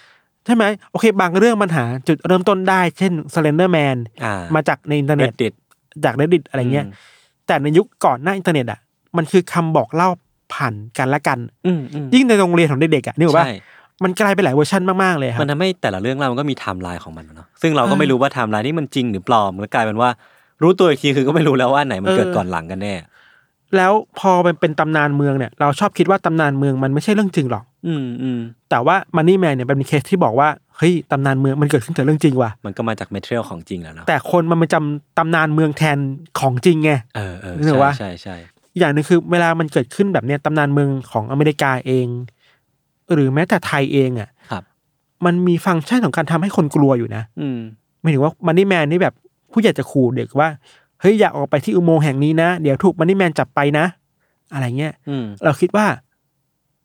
[0.45, 5.53] ใช่ไหมโอเค บางเรื่องมันหาจุดเริ่มต้นได้ เช่น Slender Man อ่ามาจากในอินเทอร์เน็ต Reddit
[6.05, 6.93] จาก Reddit อะไรเงี้ยอืม
[7.47, 8.81] แต่ในยุคก่อนหน้าอินเทอร์เน็ตอะ
[9.17, 10.09] มันคือคำบอกเล่า
[10.55, 13.55] ผ่านกันและกันอืมอืมยิ่งในโรงเรียนของเด็กๆอะนี่บอกว่าใช่
[14.05, 20.11] มันกลายเป็นหลายเวอร์ชันมากๆเลยครัมับนทำให้แต่ละเรื่องราวมันก็มีไทม์ไลน์ของมันเนาะซึ่งเราก็เออไม่รู้ว่าไทม์ไลน์นี่มันจริงหรือปลอมแล้วกลายเป็นว่า
[20.63, 22.95] รู้ตัวอีกทีคือก็ไม่รู้แล้วว่าอันไหนมันเออเกิดก่อนหลังกันแน่
[23.77, 35.99] แล้วพอมันเป็นตำนานเมืองเนี่ย เราชอบคิดว่าตำนานเมืองมันไม่ใช่เรื่องจริงหรอก อืมอืมแต่ว่าบันนี่แมนเนี่ยเป็นเคสที่บอกว่าเฮ้ยตำนานเมืองมันเกิดขึ้นจากเรื่องจริงว่ะมันก็มาจากเมทเรียลของจริงแล้วเนาะแต่คนมันมาจำตำนานเมืองแทน
[36.41, 38.37] ของจริงไงเออเออนึกออกใช่ปะใช่ใช่
[38.73, 42.07] อีกอย่างหนึ่งคือเวลามันเกิดขึ้นแบบเนี้ยตำนานเมืองของอเมริกาเอง
[43.13, 44.63] หรือแม้แต่ไทยเองอะครับ
[45.25, 47.59] มันมีฟังก์ชันของการทำให้คนกลัวอยู่นะ อืม
[48.01, 49.15] หมายถึงว่ามันนี่แมนนี่แบบ
[49.53, 50.49] ผู้ใหญ่จะขู่เด็กว่า
[50.86, 53.87] เฮ้ยอย่าออกไปที่อุโมงค์แห่งนี้นะ เดี๋ยวถูกมันนี่แมนจับไปนะ
[54.53, 55.87] อะไรเงี้ยอืมเราคิดว่า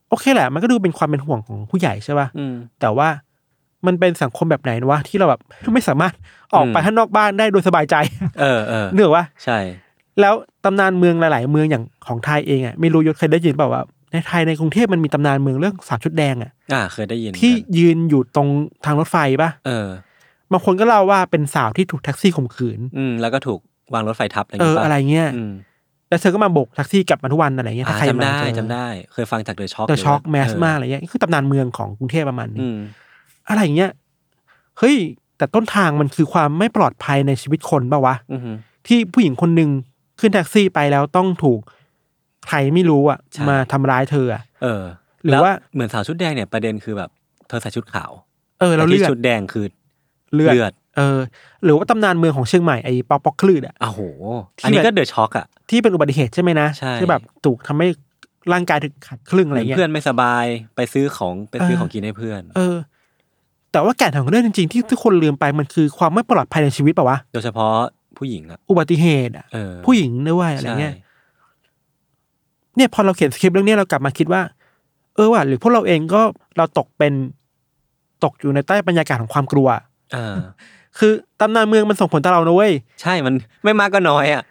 [0.10, 3.08] โอเคแหละ มันก็ดูเป็นความเป็นห่วงของผู้ใหญ่ใช่ป่ะอืมแต่ว่า
[3.86, 5.42] มันเป็นสังคมแบบไหนวะที่เราแบบ
[5.74, 6.14] ไม่สามารถ
[6.54, 7.96] ออกไปอืมข้างนอกบ้านได้โดยสบายใจ
[8.42, 9.60] เออเออเนื่องว่าใช่
[10.22, 18.48] แล้วตำนานเมืองหลาย ๆ เมืองอย่างของไทยเองอะไม่รู้ยศเคยได้ยินเปล่าว่าในไทยในกรุงเทพมันมีตำนานเมืองเรื่องสาวชุดแดงอะ อ่า เคยได้ยิน ที่เหมือนกันยืนอยู่ตรง
[18.86, 19.88] ทางรถไฟป่ะ เออ
[20.52, 23.60] บางคนก็เล่าว่าเป็นสาวที่ถูกแท็กซี่ข่มขืน อืมแล้วก็ถูก
[23.94, 25.52] วางรถไฟทับอะไรเออย่างองี้ปะอะไรเงี้ยอืม
[26.10, 32.78] แล้วเธอก็มาโบกแท็กซี่กลับมาทุกวันอะไรเงี้ยอ่าถ้าใครจำได้มาเจอจำได้ เคยฟังจากเดอะช็อคเดอะช็อกแมสมากอะไรเงี้ยคือตำนานเมืองของกรุงเทพประมาณนี้อืม
[33.50, 33.92] อะไรอย่างเงี้ย
[34.80, 34.96] เฮ้ย
[35.38, 38.42] แต่ต้นทางมันคือความไม่ปลอดภัยในชีวิตคนป่าวะอืม
[38.88, 39.70] ที่ผู้หญิงคนหนึ่ง
[40.20, 41.60] ขึ้นแท็กซี่ไปแล้วต้องถูก
[42.48, 44.84] ใครไม่รู้อะ ใช่ มาทำร้ายเธออะเออ
[45.24, 47.10] หรือว่า แล้เหมือนสาวชุดแดงเนี่ยประเด็นคือแบบ
[47.48, 48.12] เธอใส่ชุดขาว
[48.60, 49.66] เออแล้วแต่ที่เลือดชุดแดงคือ
[50.34, 51.20] เลือด เลือดเออ
[51.64, 54.02] หรือว่าตำนานเมืองของเชียงใหม่ไอ้ปอกปอกคลืดอะอ้าวโห
[54.60, 57.88] ที่อันนี้แบบก็เดอะช็อกอะที่เป็นอุบัติเหตุใช่ไหมนะใช่ที่แบบถูกทำให้
[58.54, 62.78] ร่างกายถึงขาดครึ่งอะไรเงี้ยเพื่อนไม่สบายไปซื้อของไปซื้อเออของกินให้เพื่อน เออ
[63.72, 67.74] แต่ว่าแก่นของเรื่องจริงๆ ที่ทุกคนลืมไปมันคือความไม่ปลอดภัยในชีวิตป่าวะโดยเฉพาะ
[68.18, 70.94] ผู้หญิงอะอุบัติเหตุอะเออผู้หญิงด้วยอะไรใช่เงี้ย
[72.76, 74.42] เนี่ยพอเราเขียนสคริปต์เรื่องนี้เรากลับมาคิดว่า
[75.16, 76.22] เออว่ะหรือพวกเราเองก็
[76.58, 77.14] เราตกเป็น
[78.24, 79.68] ตกอยู่ในใต้บรรยากาศของความกลัว
[80.16, 80.36] อ่า
[81.00, 84.44] คือตำนานเมืองมันส่งผลต่อเรานะเว้ยใช่มันไม่มากก็น้อยอะ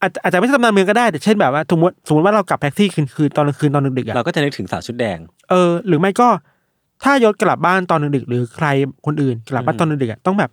[0.00, 5.18] อาจจะอาจจะไม่ใช่ตำนานเมืองก็ได้แต่เช่นแบบว่าสมมติสมมติว่าเรากลับแท็กซี่คืนคืนตอนกลางคืนตอนดึกๆเราอะก็จะนึกถึงสาวชุดแดง
[5.50, 6.28] เออ หรือไม่ก็
[7.04, 8.66] ถ้ายศกลับบ้านตอนดึกๆหรือใคร
[9.06, 10.50] คนอื่นกลับบ้านตอนดึกๆอะต้องแบบ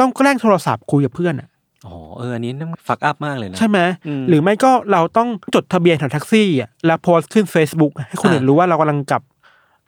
[0.00, 1.48] ต้องแกล้งโทรศัพท์คุยกับเพื่อนอะ
[1.86, 9.22] อ๋อเอออันนี้นั่นฟักอัพมากเลยนะ ใช่ไหมอืมหรือไม่ก็เราต้องจดทะเบียนของแท็กซี่อะแล้วโพสต์ขึ้น Facebook ให้คนอื่นอ่ารู้ว่าเรากำลังกลับ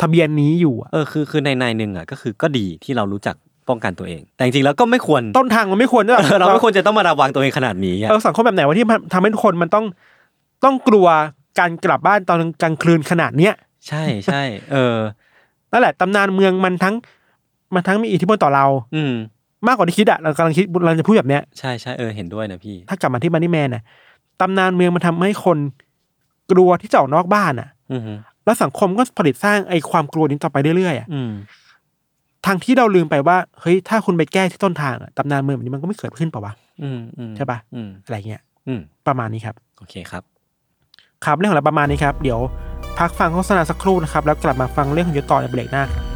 [0.03, 3.37] ทะเบียนนี้อยู่อะเออคือคือในในหนึ่งอะก็คือก็ดีที่เรารู้จัก
[3.68, 9.85] ป้องกันตัวเอง แต่จริงๆแล้วก็ไม่ควรต้นทางมันไม่ควรด้วยเออเราไม่ควรจะต้องมาระวังตัวเองขนาดนี้อะเออสังคมแบบไหนวะที่มันทำให้ทุกคนมันต้อง
[10.64, 11.07] ต้องกลัว
[11.59, 13.55] การกลับบ้านตอนกลางคืนขนาดเนี้ย
[13.88, 14.96] ใช่ใช่เออ
[15.72, 16.94] นั่นแหละตำนานเมืองมันทั้ง
[17.74, 19.12] มันทั้งมีอิทธิพลต่อเรา อืม
[19.66, 23.83] มากกว่าที่คิดอะเรากำลังคิดเราจะพูดแบบเนี้ยใช่ใช่เออเห็นด้วยนะพี่ ถ้ากลับมาที่มันนี่แมนน่ะ
[24.40, 25.59] ตำนานเมืองมันทำให้คน
[26.52, 28.12] กลัวที่จะออกนอกบ้านอะอืมฮึ
[28.44, 31.31] แล้วสังคมก็ผลิตสร้างไอ้ความกลัวนี้ต่อไปเรื่อยๆอะอืม
[32.46, 40.22] ทางที่เราลืมไปว่าเฮ้ยถ้าคุณไปแก้ที่ต้นทางอะตำนานเมืองแบบนี้มันก็ไม่เกิดขึ้นเปล่าวะอืมอืมใช่ปะอืมอะไรเงี้ยอืมประมาณนี้ครับ โอเคครับ
[41.25, 42.40] ครับเรื่องของเราประมาณนี้ครับ เดี๋ยว
[42.99, 46.15] พักฟังโฆษณาสักครู่นะครับ แล้วกลับมาฟังเรื่องของยศต่อในเบรกหน้าครับ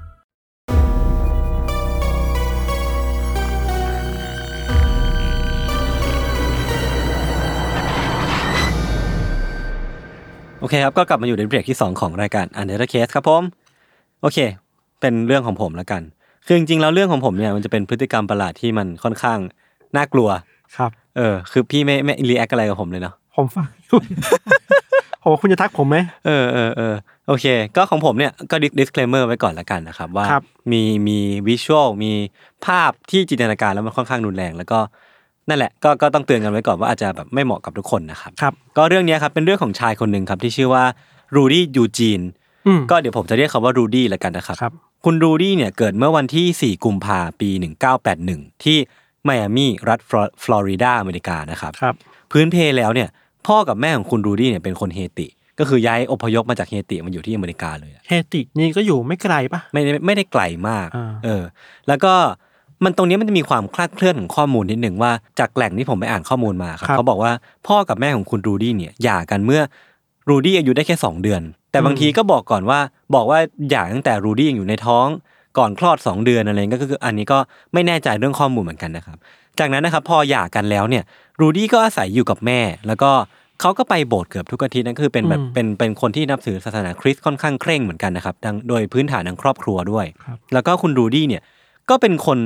[10.61, 13.43] โอเคครับ ก็กลับมาอยู่ในเบรกที่ 2 ของรายการ u n d e r Case ครับผม
[14.21, 14.37] โอเค
[14.99, 16.01] เป็นเรื่องของผมแล้วกัน
[16.45, 19.39] คือจริงๆแล้วเรื่องของผมเนี่ยมันจะเป็นพฤติกรรมประหลาดที่มันค่อนข้าง
[19.95, 20.29] น่ากลัว
[20.77, 23.99] ครับ เออ คือพี่ไม่ไม่รีแอคอะไรกับผมเลยเนาะ ผมฟังอยู่
[25.21, 26.95] ผมว่าคุณจะทักผมไหมเออเออเออ
[27.27, 27.45] โอเค
[27.75, 32.11] ก็ของผมเนี่ยก็ disclaimer ไว้ก่อนละกันนะครับ ว่าครับมีมีวิชวลมี
[32.65, 34.79] ภาพที่จินตนาการแล้วมันค่อนข้างรุนแรง แล้วก็
[35.49, 40.83] นั่นแหละก็ก็ต้องเตือนกันไว้ก่อนว่าอาจจะแบบไม่เหมาะกับทุกคนนะครับครับ ก็เรื่องเนี้ยครับเป็นเรื่องของชายคนหนึ่งครับที่ชื่อว่า
[41.35, 42.21] รูดี้ยูจีน
[42.67, 44.73] อืมก็เดี๋ยวผมจะเรียกเขาว่ารูดี้แล้วกันนะครับครับ
[45.05, 47.49] คุณรูดี้เนี่ยเกิดเมื่อวันที่ 4 กุมภาปี
[48.07, 48.77] 1981 ที่
[49.25, 51.95] ไมอามีรัฐฟลอฟลอริดาอเมริกานะครับครับ
[52.31, 53.09] พื้นเพแล้วเนี่ย
[53.47, 55.27] พ่อกับแม่ของคุณรูดี้เนี่ยเป็นคนเฮติ
[55.59, 61.43] ก็คือย้ายอพยพมาจากเฮติมาอยู่ที่อเมริกาเลยอะเฮตินี่ก็อยู่ไม่ไกลปะไม่ได้ไม่ได้ไกลมากอ่าเออ
[61.87, 62.13] แล้วก็
[62.85, 67.31] มันตรงนี้มันจะมีความคลาดเคลื่อนของข้อมูลนิดหนึ่งว่าจากแหล่งที่ผมไปอ่านข้อมูลมาครับเขาบอกว่า
[67.67, 69.61] พ่อกับแม่ของคุณรูดี้เนี่ยหย่ากันเมื่อ
[70.29, 71.41] รูดี้อายุได้แค่สองเดือน
[71.71, 72.79] แต่บางทีก็บอกก่อนว่า
[73.15, 73.39] บอกว่า
[73.69, 75.07] หย่าตั้งแต่รูดี้ยังอยู่ในท้อง
[75.57, 77.37] ก่อนคลอด 2 เดือนอะไรเงี้ยก็คืออันนี้ก็
[77.73, 79.17] ไม่แน่ใจเรื่องข้อมูลเหมือนกันนะครับ
[79.59, 81.03] จากนั้นนะครับพอหย่ากันแล้วเนี่ย
[81.39, 83.11] รูดี้ก็อาศัยอยู่กับแม่ แล้วก็
[83.61, 90.05] เขาก็ไปโบสถ์เกือบทุกอาทิตย์นั่นคือเป็นแบบเป็นเป็นคนที่นับถือศาสนาคริสต์ค่อนข้างเคร่งเหมือนกันนะครับดังโดยพื้นฐานทางครอบครัวด้วย
[90.53, 91.41] แล้วก็คุณรูดี้เนี่ย
[91.89, 92.39] ก็เป็นคน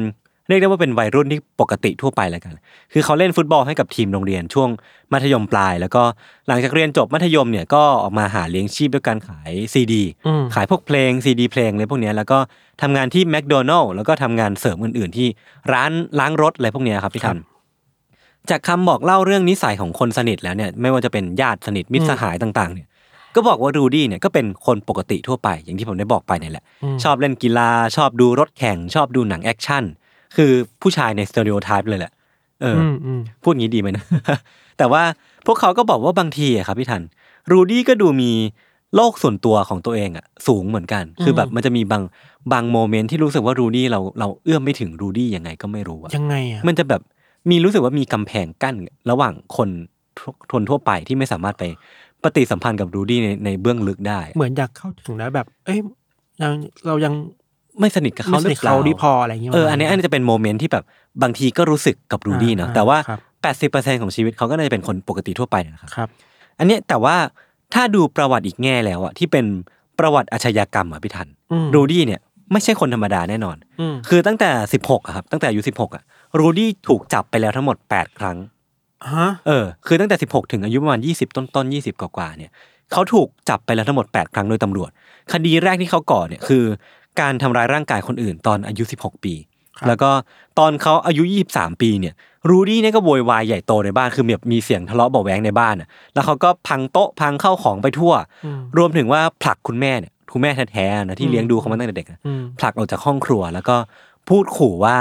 [0.48, 2.54] เรียกได้ว่าเป็นวัยรุ่นที่ปกติทั่วไปแล้วกัน
[2.94, 4.70] คือเขาเล่นฟุตบอลให้กับทีมโรงเรียนช่วง
[5.14, 6.04] มัธยมปลาย แล้วก็
[6.48, 12.38] หลังจากเรียนจบมัธยมเนี่ยก็ออกมาหาเลี้ยงชีพด้วยการขายซีดีอืมขายพวกเพลงซีดีเพลงอะไรพวกเนี้ยแล้วก็
[12.82, 15.28] ทำงานที่แมคโดนัลล์แล้วก็ทำงานเสริมอื่นๆ ที่
[15.74, 17.38] ร้านล้างรถอะไรพวกเนี้ยครับพี่ทัน
[18.50, 22.88] จากคำบอกเล่าเรื่องนิสัยของคนสนิทแล้วเนี่ยไม่ว่าจะเป็นญาติสนิทมิตรสหายต่างๆเนี่ย
[23.36, 26.64] ก็บอกว่ารูดี้เนี่ยก็เป็นคนปกติทั่วไปอย่างที่ผมได้บอกไปเนี่ยแหละ
[27.04, 29.84] ชอบเล่นกีฬาชอบดูรถแข่งชอบดูหนังแอคชั่น
[30.36, 32.12] คือผู้ชายใน stereotype เลยแหละ
[32.62, 34.04] เออออืมอืมพูดงี้ดีไหมนะ
[34.78, 35.04] แต่ว่า
[35.46, 37.02] พวกเขาก็บอกว่าบางทีอะครับพี่ทัน
[37.52, 38.32] รูดี้ก็ดูมี
[38.96, 42.04] โลกส่วนตัวของตัวเองอะสูงเหมือนกัน คือแบบมันจะมีบาง
[42.52, 47.02] บาง moment ที่รู้สึกว่ารูดี้เราเราเอื้อมไม่ถึงรูดี้ยังไงก็ไม่รู้อะยังไงอะมันจะแบบ
[47.50, 48.76] มีรู้สึกว่ามีกำแพงกั้น
[49.10, 49.70] ระหว่างคน
[50.20, 51.64] ทุกคนทั่วไปที่ไม่สามารถไป
[52.24, 55.80] ปฏิสัมพันธ์กับรูดี้ในในเบื้องลึกได้ เหมือนอยากเข้าถึงแล้วแบบ เอ้ย
[56.42, 56.54] ยัง
[56.88, 57.14] เรายัง
[57.80, 60.84] ไม่สนิทกับเขาไม่หสรืนิทอเปล่าเขาดีพออะไรอย่างเงี้ยเอออันนี้อันนี้จะเป็น moment ที่แบบ
[61.22, 66.10] บางทีก็รู้สึกกับรูดี้เนาะอ่าแต่ว่าครับ80%ของชีวิตเขาก็น่าจะเป็นคนปกติทั่วไปนะครับครับ
[66.60, 67.16] อันเนี้ยแต่ว่า
[67.74, 69.46] ถ้าดูประวัติอีกแง่แล้วอะที่เป็น
[70.00, 74.50] ประวัติอาชญากรรมอะพี่ทันอืมรูดี้เนี่ยไม่ใช่คนธรรมดาแน่นอนอืมคือตั้งแต่
[74.84, 76.04] 16อะครับตั้งแต่อายุ16อะ
[76.40, 78.38] รูดี้ถูกจับไปแล้วทั้งหมด 8 ครั้ง
[79.12, 82.52] ฮะเออ คือตั้งแต่ 16 ถึงอายุประมาณ 20 ต้นต้นๆ20 กว่าๆเนี่ย
[82.92, 84.90] เขาถูกจับไปแล้วทั้งหมด 8 ครั้งโดยตำรวจ
[85.34, 86.64] คดีแรกที่เขาก่อเนี่ยคือ
[87.20, 89.34] การทำร้ายร่างกายคนอื่นตอนอายุ 16 ปี
[89.88, 90.10] แล้วก็
[90.60, 92.14] ตอนเขาอายุ 23 ปีเนี่ย
[92.50, 98.14] รูดี้เนี่ยก็โวยวายใหญ่โตในบ้านคือแบบมีเสียงทะเลาะเบาะแว้งในบ้านอะแล้วเขาก็พังโต๊ะพังข้าวของไปทั่ว
[98.78, 103.76] รวมถึงว่าผลักคุณแม่เนี่ยคุณแม่แท้ๆนะที่เลี้ยงดูเขามาตั้งแต่เด็กอะอืมผลักออกจากห้องครัว แล้วก็
[104.30, 104.98] พูดขู่ว่า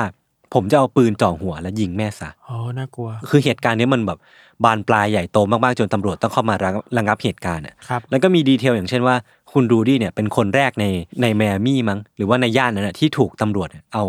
[0.55, 4.18] ผมจะเอาปืนจ่อหัวแล้วยิงแม่ซะโอ้น่ากลัว คือเหตุการณ์นี้มันแบบ
[4.64, 9.16] บานปลายใหญ่โตมากๆจนตำรวจต้องเข้ามาระงับระงับเหตุการณ์อะครับแล้วก็มี detail อย่างเช่นว่า
[9.55, 10.87] คุณรูดี้เนี่ยเป็นคนแรกใน
[11.23, 14.05] ในไมอามี่มั้งหรือว่าในย่านนั้นนะที่ถูกตำรวจเนี่ยเอา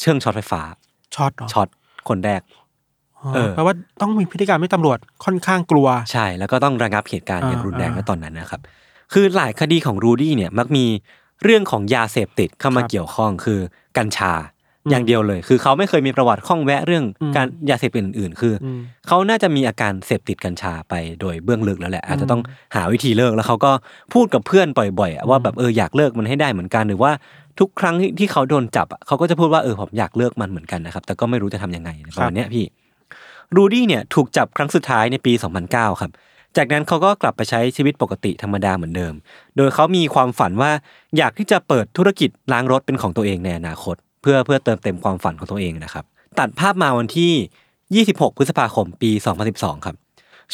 [0.00, 0.62] เครื่องช็อตไฟฟ้า
[1.14, 1.68] ช็อตเหรอช็อต
[2.08, 2.40] คนแรก
[3.34, 8.60] เออแปลว่าต้องมีพฤติกรรมให้ตำรวจค่อนข้างกลัว ใช่ แล้วก็ต้องระงับเหตุการณ์อย่างอ่ารุนแรงอ่าในตอนนั้นนะครับ
[9.12, 10.84] คือหลายคดีของรูดี้เนี่ยมักมี
[11.44, 13.60] เรื่องของยาเสพติดเข้ามาครับเกี่ยวข้องคือ
[13.98, 14.32] กัญชา
[14.84, 22.40] อืมอย่างเดียวเลย คือเขาไม่เคยมีประวัติข้องแวะเรื่องอืมการยาเสพติดอื่น ๆ คืออมเขาน่าจะมีอาการเสพติดกัญชาไปโดยเบื้องลึกแล้วแหละ อาจจะต้อง
[22.74, 23.72] หาวิธีเลิกแล้วเขาก็
[24.14, 24.66] พูดกับเพื่อน
[25.00, 27.12] บ่อยๆอะว่าแบบเอออยากเลิกมันให้ได้เหมือนกันหรือว่า
[27.58, 32.64] ทุกครั้งที่ที่เขาโดนจับอะเขาก็จะพูดว่าเออผมอยากเลิกมันเหมือนกันนะครับ แต่ก็ไม่รู้จะทำยังไงประมาณเนี้ยพี่
[33.54, 35.32] รูดี้เนี่ยถูกจับครั้งสุดท้ายในปี
[35.66, 36.10] 2009 ครับ
[36.56, 39.14] จากนั้นเขาก็กลับไปใช้ชีวิตปกติธรรมดาเหมือนเดิม
[39.56, 40.70] โดยเขามีความฝันว่า
[41.16, 46.04] อยากที่จะเปิดธุรกิจล้างรถเป็นของตัวเองในอนาคต เพื่อเพื่อเติมเต็มความฝันของตัวเองนะครับ
[46.38, 49.10] ตัดภาพมาวันที่ 26 พฤษภาคมปี
[49.48, 49.96] 2012 ครับ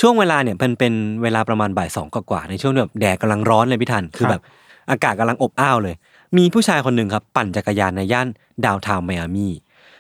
[0.01, 4.43] ช่วงเวลาเนี่ยเป็นเป็นเวลาประมาณบ่ายสองกว่าๆในช่วงที่แบบแดดกำลังร้อนเลยพี่ทันคือแบบ
[4.91, 5.95] อากาศกำลังอบอ้าวเลย
[6.37, 8.29] มีผู้ชายคนหนึ่งครับ ปั่นจักรยานในย่าน
[8.65, 9.49] ดาวน์ทาวน์ไมอามี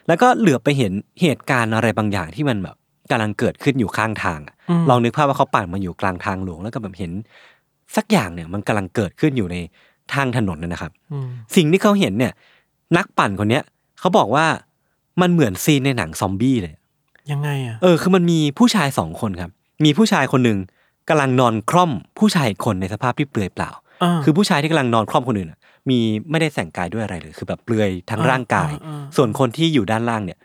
[0.08, 2.76] แล้วก็เหลือบไปเห็นเหตุการณ์อะไรบางอย่างที่มันแบบ
[3.10, 4.54] กำลังเกิดขึ้นอยู่ข้างทางอะ
[4.88, 7.12] ลองนึกภาพว่าเขาปั่นมาอยู่กลางทางหลวงแล้วก็แบบเห็น
[7.96, 9.56] สักอย่างเนี่ยมันกำลังเกิดขึ้นอยู่ใน
[10.14, 12.32] ทางถนนนะนะครับอืมสิ่งที่เขาเห็นเนี่ย
[12.96, 13.64] นักปั่นคนเนี้ย
[14.00, 14.46] เขาบอกว่า
[15.20, 16.74] มันเหมือนซีนในหนังซอมบี้เลย
[17.30, 19.50] ยังไงอะเออคือมันมีผู้ชายสองคนครับ
[19.84, 20.58] มีผู้ชายคนหนึ่ง
[21.08, 23.70] กำลังนอนคล่อมผู้ชายอีกคนในสภาพที่เปลือยเปล่า
[24.02, 25.58] อ่า คือผู้ชายที่กำลังนอนคล่อมคนอื่นอะ
[25.90, 25.98] มี
[26.30, 30.38] ไม่ได้แต่งกายด้วยอะไรเลย คือแบบเปลือยทั้งอ่าร่างกายอ่าอ่าส่วนคนที่อยู่ด้านล่างเนี่ย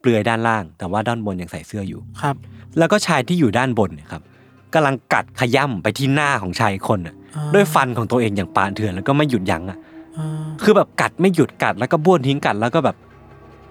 [0.00, 2.36] เปลือยด้านล่าง แต่ว่าด้านบนยังใส่เสื้ออยู่ครับ
[2.78, 4.22] แล้วก็ชายที่อยู่ด้านบนเนี่ยครับ
[4.74, 9.87] กำลังกัดขย่ำไปที่หน้าของชายอีกคนน่ะอ่าด้วยฟันของตัวเองอย่างปานเถื่อนแล้วก็ไม่หยุดยั้งอะอ่า
[10.62, 12.96] คือแบบกัดไม่หยุดกัดแล้วก็บ้วนทิ้งกัดแล้วก็แบบ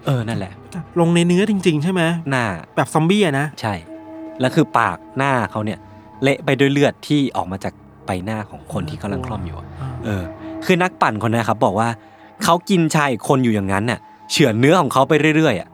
[0.06, 0.52] เออนั่นแหละ
[1.00, 2.44] ลงในเนื้อจริง ๆ ใช่ไหมหน้า
[2.76, 3.74] แบบซอมบี้อะนะใช่
[4.40, 5.78] แล้วคือปากหน้าเขาเนี่ย
[6.22, 7.72] เละไปด้วยเลือดที่ออกมาจาก
[8.06, 10.22] ใบหน้าของคนที่กำลังคล่อมอยู่อะอ่าเออ
[10.64, 11.88] คือนักปั่นคนนั้นครับบอกว่า
[12.44, 13.98] เขากินชายอีกคนอยู่อย่างนั้นน่ะ
[14.30, 15.68] เฉือนเนื้อของเขาไปเรื่อยๆอะ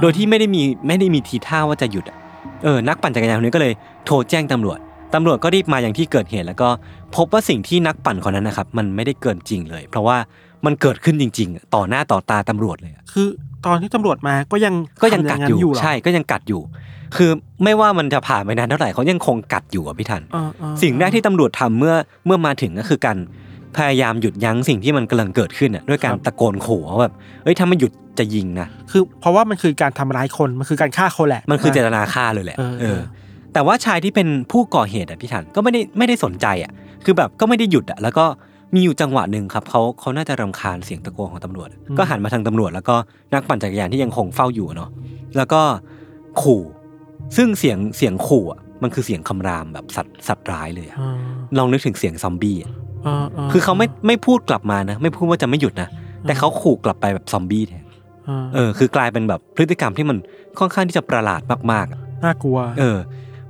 [0.00, 2.16] โดยที่ไม่ได้มีไม่ได้มีทีท่าว่าจะหยุดอะ
[2.64, 3.72] เออนักปั่นจักรยานคนนี้ก็เลย
[4.06, 4.78] โทรแจ้งตำรวจ
[5.14, 6.68] ตำรวจก็รีบมาอย่างที่เกิดเหตุแล้วก็
[7.16, 10.16] พบว่าสิ่งที่นักปั่นคนนั้นนะครับ มันไม่ได้เกินจริงเลย เพราะว่า
[10.66, 13.26] มันเกิดขึ้นจริงๆอะต่อหน้าต่อตาตำรวจเลยอะคือ
[13.66, 16.60] ตอนที่ตำรวจมาก็ยังก็ยังกัดทำาอยู่เหรใช่ก็ยังกัดอยู่
[17.16, 17.30] คือ
[17.64, 21.94] ไม่ว่ามันจะผ่านไปนานเท่าไหร่เขายังคงกัดอยู่อะพี่ทันอ่าอ่าสิ่งแรกที่ตำรวจทำเมื่อ
[22.26, 23.18] เมื่อมาถึงก็คือการ
[23.76, 33.00] พยายามหยุดยั้งสิ่งที่มันกำลังเกิดขึ้นอะด้วยการตะโกนขู่ว่าแบบเอ้ยถ้าไม่หยุดจะยิงนะคือเพราะว่ามันคือการทำร้ายคนมันคือการฆ่าคนแหละ มันคือเจถูกตไหนาฆ่าเลยแหละเออเออ
[33.52, 36.72] แต่ว่าชายที่เป็นผู้ก่อเหตุอะพี่ทันก็ไม่ได้ไม่ได้สนใจอะ
[37.04, 38.24] คือแบบก็ไม่ได้หยุดอะแล้วก็
[38.74, 42.96] มีอยู่จังหวะหนึ่งครับเขาเขาน่าจะรำคาญเสียงตะโกนของตำรวจ ก็หันมาทางตำรวจ แล้วก็
[43.34, 44.90] นักปั่นจักรยานที่ยังคงเฝ้าอยู่อะเนาะ
[45.36, 45.60] แล้วก็
[46.42, 46.62] ขู่
[47.36, 51.12] ซึ่งเสียงเสียงขู่อะมันคือเสียงคำรามแบบสัตว์สัตว์ร้ายเลยอะอ่า
[51.58, 52.72] ลองนึกถึงเสียงซอมบี้อะ
[53.06, 55.88] อ่าาคือเขาไม่ไม่พูดกลับมานะ ไม่พูดว่าจะไม่หยุดนะ
[56.26, 57.84] แต่เขาขู่กลับไปแบบซอมบี้แทน
[58.28, 60.16] อ่าเออ คือกลายเป็นแบบพฤติกรรมที่มัน
[60.58, 62.98] ค่อนข้างที่จะประหลาดมากๆอะน่ากลัว เออ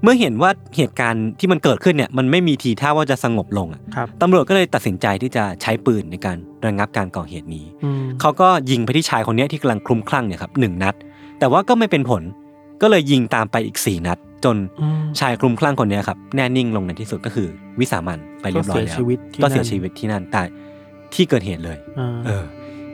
[0.03, 6.37] เมื่อเห็นว่าเหตุการณ์ที่มันเกิดขึ้นเนี่ยมันไม่มีทีท่าว่าจะสงบลงอะครับตำรวจก็เลยตัดสินใจที่จะใช้ปืนในการ
[6.67, 10.95] ระงับการก่อเหตุนี้อืมเขาก็ยิงไปที่ชายคนเนี้ยที่กำลังคลุ้มคลั่งเนี่ยครับหนึ่งนัด
[11.39, 12.23] แต่ว่าก็ไม่เป็นผล
[12.83, 17.49] ก็เลยยิงตามไปอีกสี่นัด จนอืมชายคลุ้มคลั่งคนเนี้ยครับแน่นิ่งลงในที่สุดก็คือ
[17.81, 20.43] วิสามันไปเรียบร้อยแล้วก็เสียชีวิตที่ก็เสียนั่นชีวิตที่นั่นแต่
[21.15, 22.45] ที่เกิดเหตุเลยอ่าเออ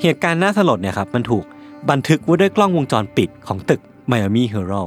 [0.03, 1.45] เหตุการณ์น่าสลดเนี่ยครับมันถูก
[1.91, 4.83] บันทึกไว้ด้วยกล้องวงจรปิดของตึกไมอามี่เฮโร่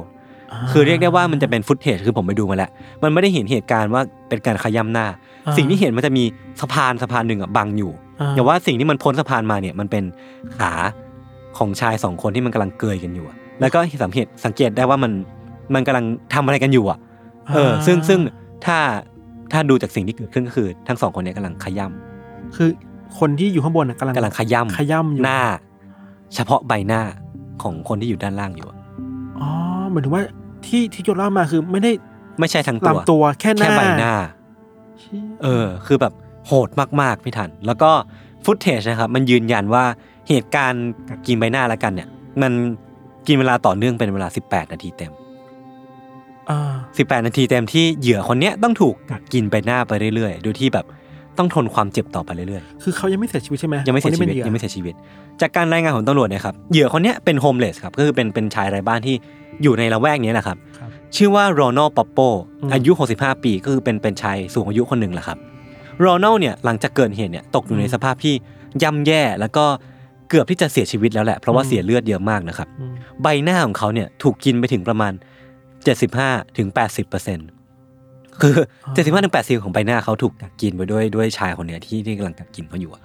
[0.70, 2.70] คือเรียกได้ว่ามันจะเป็นฟุตเทจคือผมไปดูมาแล้ว
[3.02, 5.06] มันไม่ได้เห็นเหตุการณ์ว่าเป็นการขย้ำหน้า
[5.46, 6.24] อ่าสิ่งที่เห็นมันจะมี
[6.60, 10.04] สะพานสะพานหนึ่งอะบังอยู่อ่าอย่าว่าสิ่งที่มันพ้นสะพานมาเนี่ยมันเป็น
[10.58, 10.72] ขา
[11.58, 15.12] ของชายสองคนที่มันกำลังเกยกันอยู่อะแล้วก็สังเกตสังเกตได้ว่ามัน
[15.74, 16.98] มันกำลังทำอะไรกันอยู่อะ
[17.54, 18.18] เออ ซึ่งซึ่ง
[18.66, 18.78] ถ้า
[19.52, 22.70] ถ้าดูจากสิ่งที่เกิดขึ้นก็คือ ทั้งสองคนเนี้กำลังขย้ำคือ
[23.18, 25.40] คนที่อยู่ข้างบนน่ะกำลังกำลังขย้ำขย่ำอยู่หน้า
[26.34, 27.02] เฉพาะใบหน้า
[27.62, 28.76] ของคนที่อยู่ด้านล่างอยู่อะ
[29.40, 29.48] อ๋อ
[29.88, 30.24] เหมือนถึงว่า
[30.66, 31.92] ที่ที่โยนเล่ามาคือไม่ได้
[32.38, 34.14] ไม่ใช่ทั้งตัวลำตัวแค่หน้าแค่ใบหน้า
[35.00, 36.12] เชี่ยเออ คือแบบ
[36.46, 36.68] โหด
[37.00, 37.90] มากๆพี่ทัน แล้วก็
[38.44, 39.84] ฟุตเทจนะครับ มันยืนยันว่า
[40.28, 40.86] เหตุการณ์
[41.26, 42.08] กินใบหน้าแล้วกันเนี่ย
[42.42, 42.52] มัน
[43.26, 45.12] กินเวลาต่อเนื่องเป็นเวลา 18 นาทีเต็ม
[46.50, 50.86] อ่า18นาทีเต็มที่เหยื่อคนเนี้ยต้องถูกกัดกินใบหน้าไปเรื่อยๆ โดยที่แบบ
[51.40, 54.94] ต้องทนความเจ็บต่อไปเรื่อยคือเขายังไม่เสียชีวิตใช่ไหมๆยังไม่เสียชีวิตคนที่ป็นหยังไม่เสียชีวิต
[55.40, 59.14] จากการรายงานของตำรวจเนี่ยครับเหยื่อคนเนี้ยเป็น homeless ครับก็คือเป็นเป็นชายไร้บ้านที่
[59.62, 62.18] อยู่ในละแวกเนี้ยแหละครับ ครับชื่อว่าโรนัลป๊อปโป
[62.62, 65.38] อืมอายุ 65 ปีก็คือเป็นเป็นชายสูงอายุคนหนึ่งแหละครับ
[66.00, 68.34] โรนัลเนี่ยหลังจากเกิดเหตุเนี่ยตกอยู่ในสภาพที่
[68.82, 69.64] ย่ำแย่แล้วก็
[70.28, 75.12] เกือบที่จะเสียชีวิตแล้วแหละ เพราะว่าเสียเลือดเยอะมากนะครับ อืม ใบหน้าของเขาเนี่ยถูกกินไปถึงประมาณ
[75.84, 77.48] 75ถึง80เปอร์เซ็นต์
[78.42, 83.02] คือ75ถึง80ของใบหน้าเขาถูกกัดกินไปด้วยด้วยชายคนเนี้ยที่ที่กำลังกัดกินเขาอยู่อะ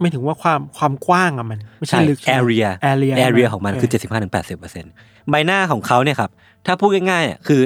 [0.00, 4.92] ไม่ถึงว่าความความกว้างอะมันไม่ใช่ลึกใช่ไหม area area area ของมันคือ75ถึง80เปอร์เซ็นต์
[5.30, 6.30] ใบหน้าของเขาเนี่ยครับ
[6.66, 7.62] ถ้าพูดง่ายๆอะคือ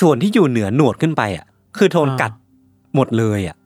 [0.00, 1.44] ส่วนที่อยู่เหนือหนวดขึ้นไปอะ
[1.78, 2.32] คือโดนกัด
[2.94, 3.56] หมดเลยอะ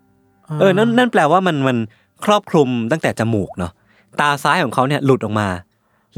[0.61, 1.77] เออนั่นนั่นแปลว่ามันมัน
[2.25, 3.73] ครอบคลุมตั้งแต่จมูกเนาะ
[4.21, 5.49] ตาซ้ายของเขาเนี่ยหลุดออกมา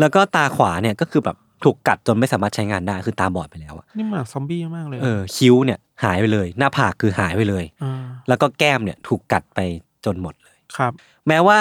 [0.00, 7.92] แล้วก็ตาขวาเนี่ยก็คือแบบ ถูกกัดจนไม่สามารถใช้งานได้คือตาบอดไปแล้วอะนี่มันซอมบี้มากเลยเออคิ้วเนี่ยหายไปเลย หน้าผากคือหายไปเลยา
[8.28, 9.58] แล้วก็แก้มเนี่ยถูกกัดไป
[10.04, 10.92] จนหมดเลยครับ
[11.28, 11.58] แม้ว่า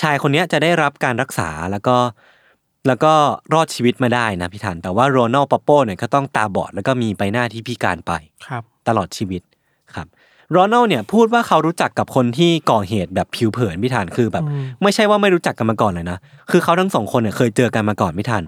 [0.00, 1.96] ชายคนเนี้ยจะได้รับการรักษาแล้วก็
[2.86, 3.12] แล้วก็
[3.52, 8.12] รอดชีวิตมาได้นะพี่ทันแต่ว่าโรนัลปอปโปเนี่ยก็ต้องตาบอดแล้วก็มีใบหน้าที่พิการไป
[8.46, 9.42] ครับ ตลอดชีวิต
[9.94, 10.06] ครับ
[10.50, 14.44] โรนัลเนี่ยพูดว่าเขารู้จักกับคนที่ก่อเหตุแบบผิวเผินพี่ทันคือแบบ
[14.82, 16.18] ไม่ใช่ว่าไม่รู้จักกันมาก่อนเลยนะ
[16.50, 18.42] คือเขาทั้งสองคนเนี่ยเคยเจอกันมาก่อนพี่ทัน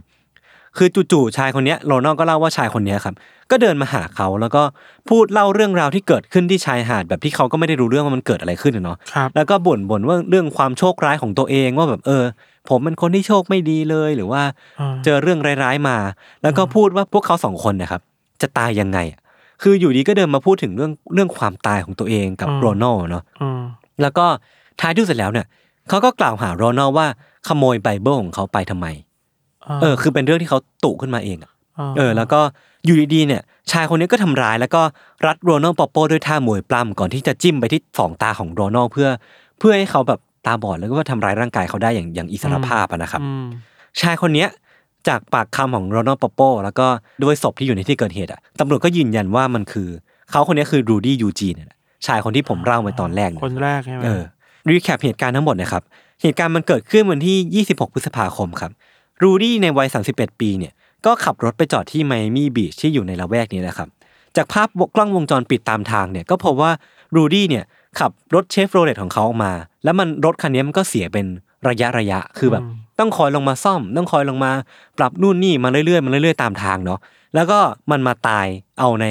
[0.77, 3.15] คือจู่ๆชายคนเนี้ยโรนัลก็เล่าว่าชายคนเนี้ยครับ
[3.51, 4.63] ก็เดินมาหาเขาแล้วก็
[5.09, 12.25] พูดเล่าเรื่องราวที่เกิดขึ้นที่ชายหาดแบบที่เขาก็ไม่ได้รู้เรื่องว่ามันเกิดอะไรขึ้นอะเนาะครับแล้วก็บ่นบ่นว่าเรื่องความโชคร้ายของตัวเองว่าแบบเออ
[12.69, 14.43] ผมเป็นคนที่โชคไม่ดีเลยหรือว่า
[14.81, 15.97] อ่าเจอเรื่องร้ายๆมา
[16.43, 18.01] แล้วก็พูดว่าพวกเขาสองคนเนะครับ
[18.43, 19.21] จะตายยังไงอะ
[19.63, 23.61] คืออยู่ดีก็เดินมาพูดถึงเรื่องเรื่องความตายของตัวเองกับโรนัลเนาะอืม
[24.03, 24.27] แล้วก็
[24.81, 25.47] ท้ายที่สุดแล้วเนี่ย
[25.89, 27.07] เขาก็กล่าวหาโรนัลว่า
[27.49, 28.87] ขโมยไบเบิลของเขาไปทำไม
[29.83, 31.53] เออ คือเป็นเรื่องที่เขาตุ๊ขึ้นมาเองอะ
[31.97, 32.41] เออ แล้วก็
[32.85, 33.43] อยู่ดีๆเนี่ย
[33.73, 34.83] ชายคนนี้ก็ทำร้าย แล้วก็
[35.27, 39.09] รัดโรนัลปอปโปด้วยท่ามวยปล้ำก่อนที่จะจิ้มไปที่สองตาของโรนัลเพื่อ
[39.59, 43.47] เพื่อให้เขาแบบตาบอดแล้วก็ว่าทำร้ายร่างกายเขาได้อย่างอย่างอิสรภาพอะนะครับอืม
[44.01, 44.49] ชายคนเนี้ย
[45.09, 46.87] จากปากคำของโรนัลปอปโปแล้วก็
[47.23, 49.89] ด้วยศพที่อยู่ในที่เกิดเหตุอะตำรวจก็ยืนยันว่ามันคือ
[50.31, 54.23] เขาคนนี้คือรูดี้ยูจีเนี่ยแหละชายคนที่ผมเล่าไปตอนแรกเนี่ยคนแรกใช่ไหมเออ
[54.69, 55.83] recap เหตุการณ์ทั้งหมดนะครับ
[56.23, 58.71] เหตุการณ์มันเกิดขึ้นวันที่ 26 พฤษภาคมครับ
[59.23, 60.73] รูดี้ในวัย 31 ปีเนี่ย
[61.07, 63.89] ก็ขับรถไปจอดที่ Miami Beach ที่อยู่ในละแวกนี้นะครับ
[64.37, 66.71] จากภาพกล้องวงจรปิดตามทางเนี่ยก็พบว่า
[67.17, 67.65] รูดี้เนี่ย
[67.99, 69.53] ขับรถเชฟโรเลตของเขาออกมา
[69.85, 71.27] แล้วมันรถคันนี้มันก็เสียเป็น
[71.69, 72.65] ระยะระยะคือแบบ
[72.99, 74.53] ต้องคอยลงมาซ่อม ต้องคอยลงมา
[74.99, 76.99] ปรับนู่นนี่มาเรื่อยๆมาเรื่อยๆตามทางเนาะ
[77.35, 77.59] แล้วก็
[77.91, 78.47] มันมาตาย
[78.79, 79.07] เอาใน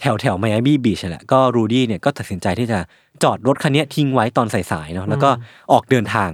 [0.00, 2.78] แถวแถวไมอามี่บีชแหละก็รูดี้เนี่ยก็ตัดสินใจที่จะ
[3.22, 5.30] จอดรถคันเนี้ยทิ้งไว้ตอนสายๆเนาะแล้วก็
[5.72, 6.30] ออกเดินทาง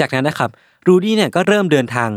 [0.00, 0.50] จากนั้นนะครับ
[0.86, 2.10] รูดี้เนี่ยก็เริ่มเดินทาง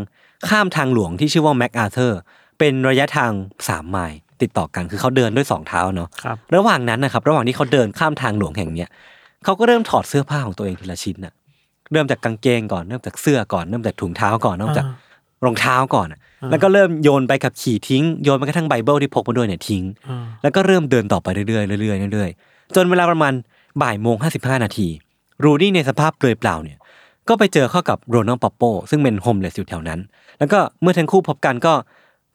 [0.50, 2.20] ข้ามทางหลวงที่ชื่อว่าแม็กอาเธอร์
[2.60, 3.32] เป็นระยะทาง
[3.68, 8.90] สามไมล์ติดต่อกันคือเขาเดินด้วยสองเท้าเนาะครับระหว่างนั้นนะครับระหว่างที่เขาเดินข้ามทางหลวงแห่งเนี้ย
[9.44, 11.34] เขาก็เริ่มถอดเสื้อผ้าของตัวเองทีละชิ้นน่ะ
[11.92, 14.86] เริ่มจากกางเกงก่อนเริ่มจากเสื้อก่อนเริ่มจากถุงเท้าก่อนเริ่มจาก
[15.46, 16.20] รองเท้าก่อนอะ
[16.52, 21.46] แล้วก็เริ่มโยนใบขับขี่ทิ้งโยนไปกระทั่งไบเบิลที่พกมาด้วยเนี่ยทิ้งอ่าแล้วก็เริ่มเดินต่อไปเรื่อ
[21.78, 23.34] ยๆเรื่อยๆเรื่อยๆจนเวลาประมาณ
[23.82, 24.88] บ่ายโมงห้าสิบห้านาที
[25.44, 26.78] รูดี้ในสภาพเปลือยเปล่าเนี่ย
[27.30, 30.00] ก็ไปเจอเข้ากับโรนัลปอปโปซึ่งเป็น homeless อยู่แถวนั้น
[30.40, 31.74] แล้วก็เมื่อทั้งคู่พบกันก็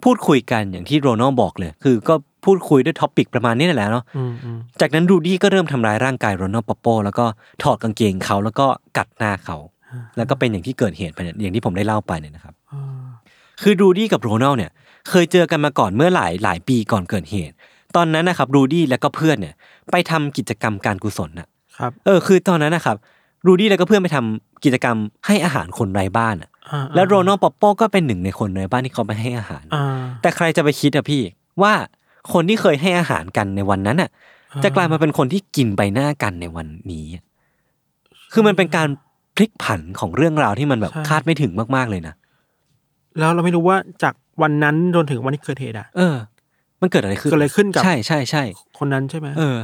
[0.05, 2.15] พูดคุยกันอย่างที่โรนัลบอกเลย คือก็
[2.45, 7.25] พูดคุยด้วย topic ประมาณนี้นั่นแหละเนาะอืมอืมจากนั้นรูดี้ก็เริ่มทำร้ายร่างกายโรนัลปอปโปแล้วก็
[7.63, 8.67] ถอดกางเกงเขาแล้วก็
[8.97, 9.57] กัดหน้าเขา
[10.17, 13.09] แล้วก็เป็นอย่างที่เกิดเหตุไปเนี่ยอย่างที่ผมได้เล่าไปเนี่ยนะครับอ่า
[13.63, 14.71] คือรูดี้กับโรนัลเนี่ย
[15.09, 17.55] เคยเจอกันมาก่อนเมื่อหลายหลายปีก่อนเกิดเหตุ
[17.97, 19.55] ตอนนั้นนะครับรูดี้และก็เพื่อนเนี่ย
[19.91, 22.97] ไปทำกิจกรรมการกุศลน่ะครับ เออ คือตอนนั้นนะครับ
[23.47, 29.85] รูดี้แล้วก็เพื่อนไปทำกิจกรรมให้อาหารคนไร้บ้านอะอ่าแล้วโรนัลปอปโปก็เป็นหนึ่งในคนไร้บ้านที่เขาไปให้อาหารอ่า
[30.23, 31.23] แต่ใครจะไปคิดอะพี่
[31.63, 31.73] ว่า
[32.33, 34.11] คนที่เคยให้อาหารกันในวันนั้นอะ
[34.65, 37.25] จะกลายมาเป็นคนที่กินใบหน้ากันในวันนี้อะ
[38.33, 38.89] คือมันเป็นการ
[39.37, 42.15] พลิกผันของเรื่องราวที่มันแบบคาดไม่ถึงมากๆเลยนะ
[43.19, 46.17] แล้วเราไม่รู้ว่าจากวันนั้นจนถึงวันที่เกิดเหตุอะ เออ
[46.81, 48.43] มันเกิดอะไรขึ้นเกิดอะไรขึ้นกับใช่ใช่ใช่
[48.79, 49.59] คนนั้นใช่ไหมเออ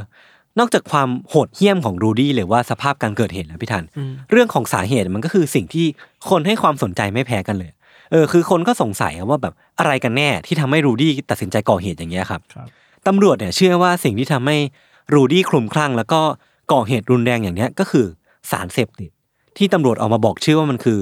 [0.59, 5.85] นอกจากความโหดเหี้ยมของรูดี้หรือว่าสภาพการเกิดเหตุแล้วพี่ธัญเรื่องของสาเหตุมันก็คือสิ่งที่
[6.29, 7.71] คนให้ความสนใจไม่แพ้กันเลย
[8.11, 12.67] เออคือคนก็สงสัยว่าแบบอะไรกันแน่ที่ทำให้รูดี้ตัดสินใจก่อเหตุอย่างเงี้ยครับครับ
[13.07, 14.57] ตำรวจเนี่ยเชื่อว่าสิ่งที่ทำให้
[15.13, 16.21] รูดี้คลุมคลั่ง แล้วก็
[16.73, 18.05] ก่อเหตุรุนแรงอย่างเนี้ยก็คือ
[18.51, 19.11] สารเสพติด
[19.57, 20.99] ที่ตำรวจออกมาบอกชื่อว่ามันคือ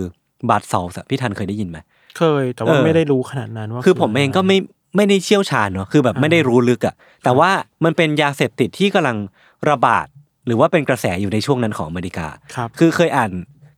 [0.49, 1.77] บาดซอลส์อะพี่ทันเคยได้ยินไหม
[2.17, 4.57] เคยแต่ว่าเออไม่ได้รู้ขนาดนั้นว่า คือผมเองก็ไม่
[4.95, 7.49] ไม่ได้เชี่ยวชาญเนาะคือแบบไม่ได้รู้ลึกอะแต่ว่า
[7.83, 9.17] มันเป็นยาเสพติดที่กำลัง
[9.69, 10.07] ระบาด
[10.47, 13.31] หรือว่าเป็นกระแสอยู่ในช่วงนั้นของอเมริกาครับคือเคยอ่าน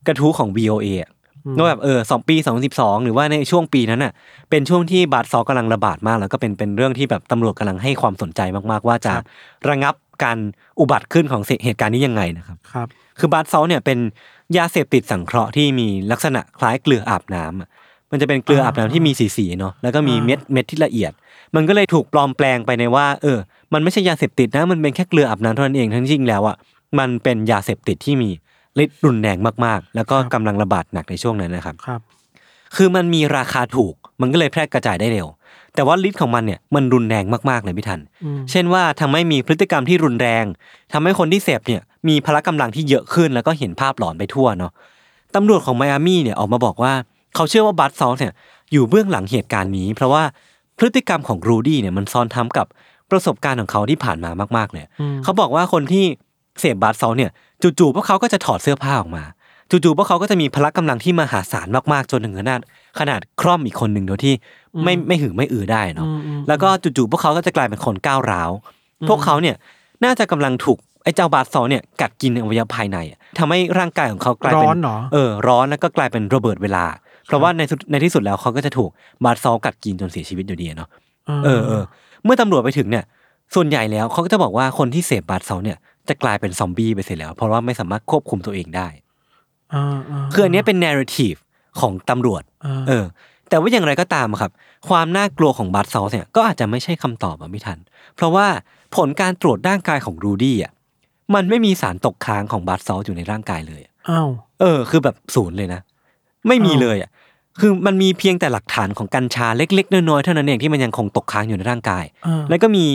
[0.08, 1.12] กระทู้ของ VOA อะ
[1.46, 4.14] อืมว่าแบบเออสองปีสองสิบสองหรือว่าในช่วงปีนั้นน่ะ
[4.50, 8.42] เป็นช่วงที่บาดซอลกำลังระบาดมาก แล้วก็เป็นเป็นเรื่องที่แบบตำรวจกำลังให้ความสนใจ
[8.72, 9.14] มากๆ ว่าจะ
[9.70, 9.94] ระงับ
[10.24, 10.38] การ
[10.80, 12.88] อุบัติขึ้นของเหตุการณ์นี้ยังไงนะครับครับ
[13.20, 14.00] คือบาดซอลเนี่ยเป็น
[14.58, 17.70] ยาเสพติดสังเคราะห์ที่มีลักษณะคล้ายเกลืออาบน้ำอะ
[18.12, 21.12] มันจะเป็นเกลืออาบน้ำที่มีสีๆเนาะแล้วก็มีอ่าเม็ดเม็ดที่ละเอียด
[21.56, 23.38] มันก็เลยถูกปลอมแปลงไปในว่า เออ
[23.74, 26.56] มันไม่ใช่ยาเสพติดนะ มันเป็นแค่เกลืออาบน้ำเท่านั้นเองทั้งจริงแล้วอะ
[27.00, 28.30] มันเป็นยาเสพติดที่มี
[28.84, 32.02] ฤทธิ์รุนแรงมากๆ แล้วก็กำลังระบาดหนักในช่วงนั้นนะครับครับ
[32.76, 35.28] คือมันมีราคาถูกมันก็เลยแพร่กระจายได้เร็ว
[35.76, 40.46] แต่ว่าฤทธิ์ของมันเนี่ยมันรุนแรงมากๆเลยพี่ทันอืมเช่นว่าทำให้มีพฤติกรรมที่รุนแรง
[40.94, 44.72] ทำให้คนที่เสพเนี่ยมีพละกำลังที่เยอะขึ้นแล้วก็เห็นภาพหลอนไปทั่วเนาะ
[45.36, 46.94] ตำรวจของไมอามี่เนี่ยออกมาบอกว่า
[47.36, 48.34] เขาเชื่อว่าบัตซอลเนี่ย
[48.72, 50.24] อยู่เบื้องหลังเหตุการณ์นี้ เพราะว่า
[50.78, 52.68] พฤติกรรมของรูดี้เนี่ยมันซ้อนทับกับ
[53.12, 56.06] ประสบการณ์ของเขาที่ผ่านมามากๆเลยอืมเขาบอกว่าคนที่
[56.60, 57.32] เสพบัตซอลเนี่ย
[57.80, 59.24] จู่ๆพวกเขาก็จะถอดเสื้อผ้าออกมา
[59.70, 62.62] จู่ๆพวกเขาก็จะมีพละกำลังที่มหาศาลมากๆจนถึงขนาด
[63.00, 64.34] ขนาดคร่อมอีกคนหนึ่งโดยที่
[64.84, 68.52] ไม่ไม่หือไม่อือได้เนาะอืมอืมแล้วก็จู่ๆพวกเขาก็จะกลายเป็นคนก้าวร้าว
[69.10, 69.56] พวกเขาเนี่ย
[70.04, 76.86] น่าจะกำลังถูกไอ้เจ้าบาดซอลเนี่ยกัดกินอวัยวะภายในอะทำให้ร่างกายของเขากลายเป็นร้อนเหรอเออร้อนแล้วก็กลายเป็นระเบิดเวลา
[77.28, 78.90] เพราะว่าในสุดในที่สุดแล้วเขาก็จะถูก
[79.24, 80.90] บาดซอลกัดกินจนเสียชีวิตอยู่ดีอะเนาะ
[81.46, 81.84] เออเออ
[82.24, 83.04] เมื่อตำรวจไปถึงเนี่ย
[83.56, 88.88] ส่วนใหญ่แล้วเขาก็จะบอกว่าคนที่เสพบาดซอลเนี่ยจะกลายเป็นซอมบี้ไปเสียแล้ว เพราะว่าไม่สามารถควบคุมตัวเองได้
[89.74, 91.40] อ่าาคืออันเนี้ยเป็น narrative
[91.80, 93.06] ของตำรวจอ่าเออ
[93.50, 94.52] แต่ว่าอย่างไรก็ตามอะครับ
[94.90, 97.80] ความน่ากลัวของบัตซอสเนี่ยก็อาจจะไม่ใช่คำตอบอะพี่ทัน
[98.16, 98.48] เพราะว่า
[98.96, 100.72] ผลการตรวจร่างกายของรูดี้อะ
[101.36, 105.82] มันไม่มีสารตกค้างของบัตซอสอยู่ในร่างกายเลยอะอ้าวเออ คือแบบศูนย์เลยนะ
[106.48, 107.10] ไม่มีอ้าวเลยอะ
[107.60, 112.86] คือมันมีเพียงแต่หลักฐานของกัญชาเล็ก ๆ น้อยๆเท่านั้นเองที่มันยังคงตกค้างอยู่ในร่างกายอ่าแล้วก็มี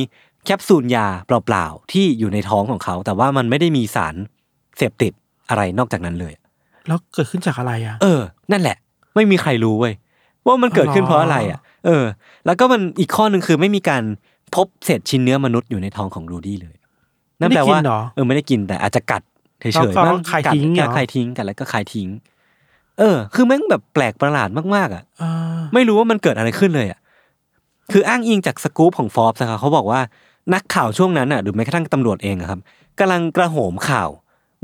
[0.45, 4.15] แคปซูลยาเปล่าๆที่อยู่ในท้องของเขา แต่ว่ามันไม่ได้มีสาร
[4.77, 5.13] เสพติด
[5.49, 6.35] อะไรนอกจากนั้นเลย
[6.89, 8.21] แล้วเกิดขึ้นจากอะไรอะ เออ
[8.53, 8.77] นั่นแหละ
[9.15, 9.95] ไม่มีใครรู้เว้ย
[10.47, 12.05] ว่ามันเกิดขึ้นเพราะอะไรอะ เออ
[12.47, 14.03] แล้วก็มันอีกข้อหนึ่งคือไม่มีการ
[14.55, 16.77] พบเศษชิ้นเนื้อมนุษย์อยู่ในท้องของรูดี้เลย
[17.41, 19.23] นั่นแปลว่าไม่ได้กินเหรอเออไม่ได้กินแต่อาจจะกัด
[19.61, 22.09] เฉยแล้วๆก็บ้างคายกัดทิ้งเหรอคายทิ้งกันแล้วก็คายทิ้ง
[22.99, 25.33] เออ คือแม่งแบบแปลกประหลาดมากๆอะอ่า
[25.75, 26.99] ไม่รู้ว่ามันเกิดอะไรขึ้นเลยอะ
[27.93, 30.01] คืออ้างอิงจากสกู๊ปของฟอ b ส์นะครับเขาบอกว่า
[30.55, 32.61] นักข่าวช่วงนั้นอะหรือแม้กระทั่งตำรวจเองอะครับ
[32.99, 34.09] กำลังกระโหมข่าว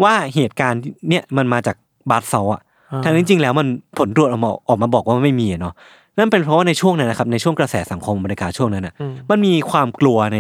[0.03, 1.77] ว่าเหตุการณ์เนี่ยมันมาจาก
[2.11, 2.63] บาร์เซาอะ
[2.93, 3.67] อ่าทั้งที่จริงๆแล้วมัน
[3.99, 5.75] ผลตรวจออกมาออกมาบอกว่าไม่มีอะเนาะ
[6.19, 10.39] นั่นเป็นเพราะว่าในช่วงนั้นนะครับในช่วงกระแสสังคมอเมริกาช่วงนั้นอะอืมมันมีความกลัวใน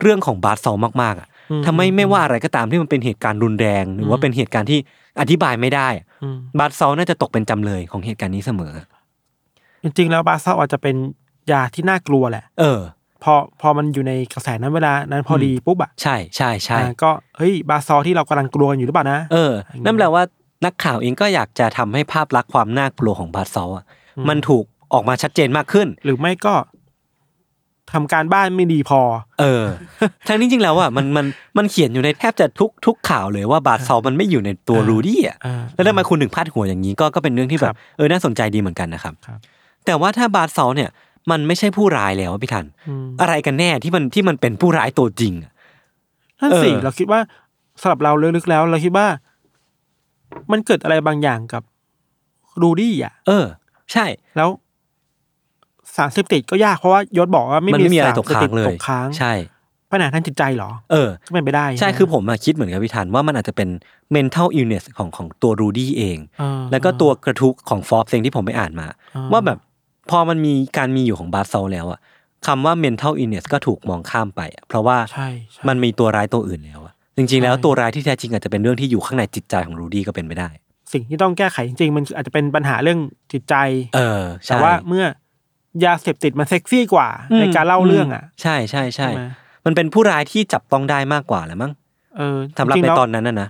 [0.00, 0.72] เรื่องของบาร์เซา
[1.02, 4.80] มากๆอะอืมทำให้ไม่ว่าอะไรก็ตามที่มันเป็นเหตุการณ์รุนแรง หรือว่าเป็นเหตุการณ์ที่
[5.20, 8.74] อธิบายไม่ได้อะอืมบาร์เซาน่าจะตกเป็นจำเลยของเหตุการณ์นี้เสมอ
[9.82, 10.96] จริงๆ แล้วบาซาอาจจะเป็น
[11.52, 12.80] ยาที่น่ากลัวแหละ เออ
[13.22, 19.52] พอพอมันอยู่ในกระแสนั้นเวลานั้นพอดีปุ๊บอะใช่ใช่ใช่อ่าก็เฮ้ยบาซอที่เรากำลังกลัวกันอยู่หรือเปล่านะเออ
[19.84, 20.22] นั่นแปลว่า
[20.64, 23.84] นักข่าวเองก็อยากจะทำให้ภาพลักษณ์ความน่ากลัวของบาร์เซาอะ
[24.28, 26.54] มันถูกออกมาชัดเจนมากขึ้น หรือไม่ก็
[27.94, 29.00] ทำการบ้านไม่ดีพอ
[29.40, 29.64] เออ
[30.28, 31.26] ทั้งนี้จริงๆแล้วอะมันมัน
[31.58, 39.38] มันเขียนอยู่ในแทบจะทุกทุกข่าวเลยว่าบาร์เซามันไม่อยู่ในตัวอ่ารูดี้อะอ่าแล้วทำไมคุณถึงพาดหัวอย่างนี้ก็ก็เป็นเรื่องที่แบครับบเออน่าสนใจดีเหมือนกันนะครับครับ
[39.86, 40.90] แต่ว่าถ้าบาร์เซาเนี่ย
[41.30, 45.52] มันไม่ใช่ผู้ร้ายแล้วอะพี่ทันอืมอะไรกันแน่ที่มันที่มันเป็นผู้ร้ายตัวจริงอะ
[46.40, 47.20] นั่นสิเออเราคิดว่า
[47.80, 49.06] สำหรับเราลึกๆแล้ว เราคิดว่า
[50.52, 51.62] มันเกิดอะไรบางอย่างกับ
[52.62, 53.46] รูดี้อะ เออ
[53.92, 54.04] ใช่
[54.36, 54.48] แล้ว
[56.00, 59.32] สารเสพติดก็ยากเพราะว่ายศบอกว่าไม่มันไม่มีอะไรสารตกค้างเลยตกค้างใช่
[59.92, 63.68] ปัญหาทางจิตใจเหรอ เออก็เป็นไปได้ ใช่ไหคือผมอะคิดเหมือนกับพี่ทันว่ามันอาจจะเป็น
[64.16, 68.86] mental illness ของของตัวรูดี้เองอ่าแล้วก็ตัวกระทุกของฟอ b เองที่ผมไปอ่านมา
[69.16, 69.58] อ่าว่าแบบ
[70.10, 72.00] พอมันมีการมีอยู่ของบาร์เซลแล้วอะ
[72.46, 80.48] คำว่า mental illness ก็ถูกมองข้ามไปอะเพราะว่าใช่ใช่มันมีตัวร้ายตัวอื่นแล้วอะจริง ๆ แล้วใช่ตัวร้ายที่แท้จริงอาจจะเป็นเรื่องที่อยู่ข้างในจิตใจของรูดี้ก็เป็นไปได้
[80.92, 82.98] สิ่งที่ต้องแก้ไขจริงๆ มันอาจจะเป็นปัญหาเรื่อง
[83.32, 83.54] จิตใจ
[83.96, 85.04] เออใช่แต่ว่าเมื่อ
[85.84, 89.22] ยาเสพติดมันเซ็กซี่กว่าอืมในการเล่าเรื่องอะ ใช่ใช่ใช่ใช่ไหม
[89.66, 91.72] มันเป็นผู้ร้ายที่จับต้องได้มากกว่าแหละมั้ง
[92.16, 93.48] เออสำหรับจงๆในแล้วตอนนั้นน่ะนะ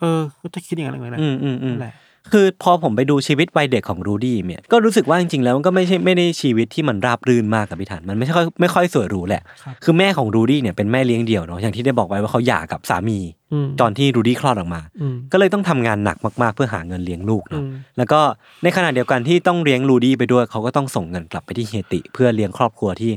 [0.00, 1.94] เออก็จะคิดอย่างนั้นเลยนะอืมอืมอืมนั่นแหละ
[2.32, 13.18] คือพอผมไปดูชีวิตวัยเด็กของรูดี้เนี่ยก็รู้สึกว่าจริงๆแล้วมันก็ไม่ใช่ไม่ได้ชีวิตที่มันราบรื่นมากกับพี่ธัญมันไม่ค่อยไม่ค่อยสวยหรูแหละครับคือแม่ของรูดี้เนี่ยเป็นแม่เลี้ยงเดี่ยวเนาะอย่างที่ได้บอกไว้ว่าเขาหย่ากับสามี
[13.52, 18.20] อืมตอนที่รูดี้คลอดออกมาอืมก็เลยต้องทำงานหนักมากๆ เพื่อหาเงินเลี้ยงลูกเนาะอืมแล้วก็
[18.62, 23.10] ในขณะเดียวกันที่ต้องเลี้ยงรูดี้ไปด้วยเขาก็ต้องส่งเงินกลับไปที่เฮติ เพื่อเลี้ยงครอบครัวที่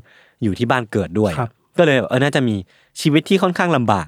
[0.44, 2.56] อยู่ที่บ้านเกิดด้วยครับก็เลยเออน่าจะมี
[3.02, 4.08] ชีวิตที่ค่อนข้างลำบาก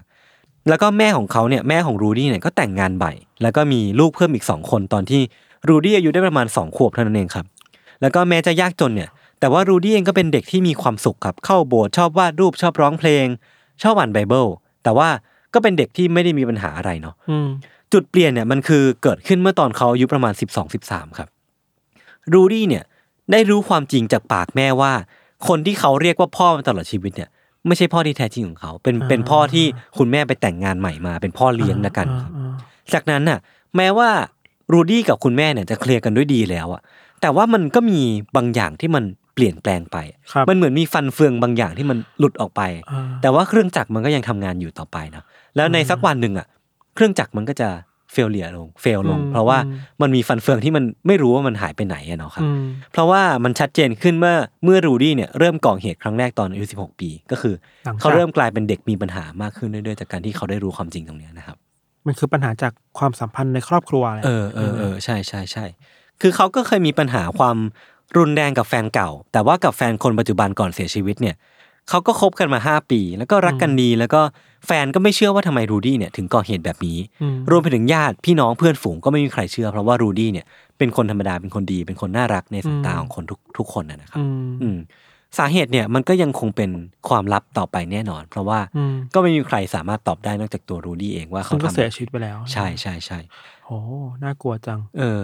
[0.69, 5.21] แล้วก็แม่ของเขาเนี่ยแม่ของรูดี้เนี่ยก็แต่งงานใหม่แล้วก็มีลูกเพิ่มอีกสองคนตอนที่
[5.67, 7.45] รูดี้อายุได้ประมาณสองขวบเท่านั้นเองครับ
[8.01, 9.09] แล้วก็แม้จะยากจนเนี่ย
[9.39, 13.25] แต่ว่ารูดี้เองก็เป็นเด็กที่มีความสุขครับ เข้าโบสถ์ชอบวาดรูปชอบร้องเพลง
[13.83, 14.45] ชอบอ่านไบเบิล
[14.83, 15.09] แต่ว่า
[15.53, 17.47] ก็เป็นเด็กที่ไม่ได้มีปัญหาอะไรเนาะอืม
[17.93, 21.29] จุดเปลี่ยนเนี่ยมันคือเกิดขึ้นเมื่อตอนเขาอายุประมาณ 12 13 ครับ
[22.33, 22.83] รูดี้เนี่ย
[23.31, 24.93] ได้รู้ความจริงจากปากแม่ว่า
[25.47, 27.29] คนที่เขาเรียกว่าพ่อมาตลอดชีวิตเนี่ย
[27.67, 29.65] ไม่ใช่พ่อที่แท้จริงของเขา เป็นอ่าเป็นพ่อที่
[29.97, 32.53] คุณแม่ไปแต่งงานใหม่มา เป็นพ่อเลี้ยงนะกันครับอ่า
[32.93, 33.39] จากนั้นน่ะ
[33.77, 34.09] แม้ว่า
[34.71, 36.81] รูดี้กับคุณแม่เนี่ยจะเคลียร์กันด้วยดีแล้วอะ
[37.21, 37.99] แต่ว่ามันก็มี
[38.35, 39.03] บางอย่างที่มัน
[39.33, 39.97] เปลี่ยนแปลงไป
[40.31, 45.23] ครับมันเหมือนมีฟันเฟืองบางอย่างที่มันหลุดออกไปอ่าแต่ว่าเครื่องจักรมันก็ยังทำงานอยู่ต่อไปนะ
[45.55, 46.47] แล้วในสักวันหนึ่งอะ
[46.95, 47.69] เครื่องจักรมันก็จะ
[48.13, 57.55] เฟลเลียลงเฟลลงอืมเพราะว่าอืมมันมีฟันเฟืองที่มันไม่รู้ว่ามันหายไปไหนอะเนาะครับอืมเพราะว่ามันชัดเจนขึ้นเมื่อเมื่อรูดี้เนี่ยเริ่มก่อเหตุครั้งแรกตอนอายุ16 ปี ก็คือ
[57.85, 61.57] หลังจากเขาเริ่มกลายเป็นเด็กมีปัญหามากขึ้นเรื่อยๆจากการที่เขาได้รู้ความจริงตรงเนี้ยนะครับ
[62.05, 65.65] มันคือปัญหาจากความสัมพันธ์ในครอบครัวแหละเออเออเออใช่ใช่ใช่
[66.21, 67.57] คือเขาก็เคยมีปัญหาความ
[68.17, 71.35] รุนแรงกับแฟนเก่า แต่ว่ากับแฟนคนปัจจุบันก่อนเสียชีวิตเนี่ย
[71.89, 74.21] เขาก็คบกันมาห้าปี แล้วก็รักกันดี แล้วก็
[74.65, 80.45] แฟนก็ไม่เชื่อว่าทำไมรูดี้เนี่ยถึงก่อเหตุแบบนี้อืมรวมไปถึงญาติพี่น้องเพื่อนฝูงก็ไม่มีใครเชื่อ เพราะว่ารูดี้เนี่ย
[80.77, 84.77] เป็นคนธรรมดาเป็นคนดีเป็นคนน่ารักในสายตาของคนทุกทุกคนนะนะครับอืมอืม
[85.37, 86.69] สาเหตุเนี่ยมันก็ยังคงเป็น
[87.09, 93.19] ความลับต่อไปแน่นอน เพราะว่าอืมก็ไม่มีใครสามารถตอบได้นอกจากตัวรูดี้เองว่าเขาซึ่งก็ทำเสียชีวิตไปแล้ว ใช่ใช่ใช่
[93.65, 93.77] โอ้
[94.23, 95.23] น่ากลัวจัง เออ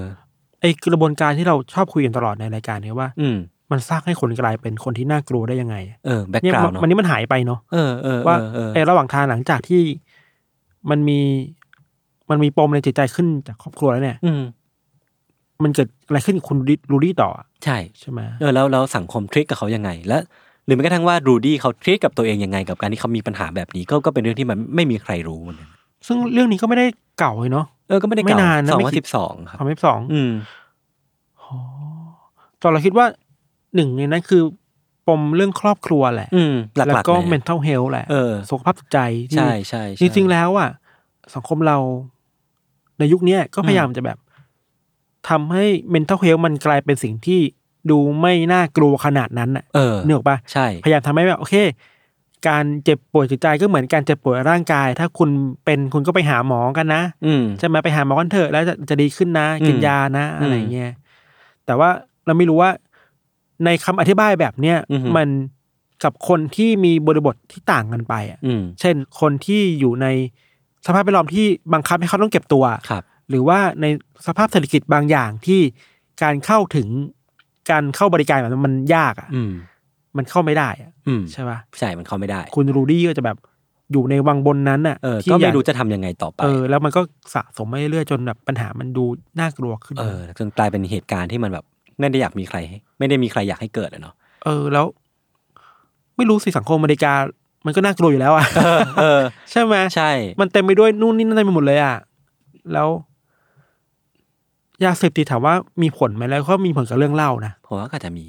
[0.61, 3.27] ไอกระบวนการที่เราชอบคุยกันตลอดในรายการเนี้ยว่า อื
[3.69, 9.81] มมันสร้างให้คนกลายเป็นคนที่น่ากลัวได้ยังไง เออ back เนี่ย ground มันเนาะวันนี้มันหายไปเนาะเออเออว่าเออเออไอระหว่างทางหลังจากที่
[10.89, 11.19] มันมี
[12.29, 14.41] มันมีปมในจิตใจขึ้นจากครอบครัวแล้วเนี่ย อืม
[15.63, 20.17] มันเกิดอะไรขึ้นกับคุณรูดี้รูดี้ต่ออะใช่ใช่ไหมเออแล้วแล้วสังคม treat กับเขายังไง และ
[20.65, 25.69] หรือแม้กระทั่งว่ารูดี้เขา treat กับตัวเองยังไง กับการที่เขามีปัญหาแบบนี้ก็ก็เป็นเรื่องที่มันไม่มีใครรู้เหมือนกัน
[26.07, 26.85] ซึ่งเรื่องนี้ก็ไม่ได้
[27.19, 30.31] เก่าเลยเนาะเออก็ไม่ได้ไม่เก่านานนะสองไม่พันคิสิดบสองครับคำที่สองอืม
[32.61, 33.05] ตอนเราคิดว่า
[33.75, 34.43] หนึ่งในนั้นคือ
[35.07, 38.99] ปมเรื่องครอบครัวแหละอืมหลักๆแล้วก็ เลย mental health แหละเออ สุขภาพจิตใจ
[39.29, 40.69] ที่ ใช่ใช่จใช่ริงๆแล้วอะ
[41.35, 41.77] สังคมเรา
[42.99, 44.17] ในยุคเนี้ยก็พยายามจะแบบ
[45.29, 47.41] ทำให้ mental health มันกลายเป็นสิ่งที่
[47.91, 51.55] ดูไม่น่ากลัวขนาดนั้นอะเออ เนื้ออกปะใช่ พยายามทำให้แบบโอเค
[52.47, 55.29] การเจ็บป่วยจิตใจก็เหมือนการเจ็บป่วยร่างกาย ถ้าคุณ
[55.65, 60.91] เป็นคุณก็ไปหาหมอกันนะอืม ใช่ไหมไปหาหมอกันเถอะแล้วจะจะดีขึ้นนะ กินอืมยานะ อะไรอืม เงี้ย
[61.65, 61.89] แต่ว่า
[62.25, 62.69] เราไม่รู้ว่า
[63.65, 65.27] ในคำอธิบายแบบเนี้ยอือฮึมัน
[66.03, 70.07] กับคนที่มีบริบทที่ต่างกันไปอะอืมเช่นคนที่อยู่ใน
[70.85, 73.85] สภาพแวดล้อมที่บังคับให้เขาต้องเก็บตัวครับหรือว่าใน
[74.27, 75.61] สภาพเศรษฐกิจบางอย่างที่
[76.23, 76.87] การเข้าถึง
[77.71, 79.51] การเข้าบริการแบบนั้นมันยากอะอืม
[80.17, 83.37] มันเข้าไม่ได้อะอืมใช่ปะใช่มันเข้าไม่ได้ คุณรูดี้ก็จะแบบ
[83.91, 87.01] อยู่ในวังบนนั้นอะเออที่ก็อไม่ยารู้จะทำยังไงต่อไปเออแล้วมันก็
[87.33, 89.05] สะสมมาเรื่อยๆจนแบบปัญหามันดู
[89.39, 91.65] น่ากลัวขึ้นเออจนกลายเป็นเหตุการณ์ที่มันแบบ
[91.99, 94.13] ไม่ได้อยากมีใครให้ไม่ได้มีใครอยากให้เกิดอะเนาะ
[94.45, 94.85] เออแล้ว
[96.17, 97.13] ไม่รู้สิสังคมอเมริกา
[97.65, 98.45] มันก็น่ากลัวอยู่แล้วอะ
[98.99, 99.21] เออ
[99.51, 100.09] ใช่ไหมใช่
[100.41, 101.97] มันเต็มไปด้วยนู่นนี่นั่นเต็มไปหมดเลยอะ
[102.73, 102.89] แล้ว
[104.85, 108.25] ยาเสพติดถามว่ามีผลไหมแล้วก็มีผลกับเรื่องเล่านะผมว่าก็อาจจะมี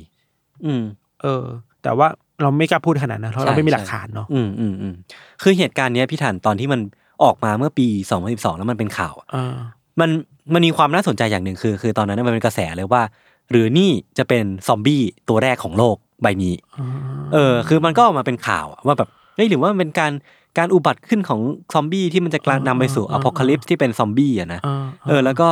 [0.65, 0.83] อืม
[1.23, 1.45] เออ
[1.83, 2.09] แต่ว่า
[2.43, 4.95] เราไม่กล้าพูดขนาดนั้นเพราะเราใช่ไม่มีใช่หลักฐานเนาะอืมอืมอืม
[5.43, 6.81] คือเหตุการณ์เนี้ยพี่ถันตอนที่มัน
[7.25, 7.87] ออกมาเมื่อปี
[8.23, 9.55] 2012แล้วมันเป็นข่าวอะเออ
[10.01, 10.11] มัน
[10.55, 13.03] มันมีความน่าสนใจอย่างหนึ่งคือ คือตอนนั้นมันเป็นกระแสเลยว่า
[13.51, 16.55] หรือนี่จะเป็นซอมบี้ตัวแรกของโลกใบนี้
[17.33, 20.13] เออ คือมันก็ออกมาเป็นข่าวอะว่าแบบเฮ้ยหรือว่ามันเป็นการ
[20.59, 21.41] การอุบัติขึ้นของ
[21.75, 25.49] ซอมบี้ที่มันจะกลายนำไปสู่ apocalypse ที่เป็นซอมบี้อะนะเออเออแล้วก็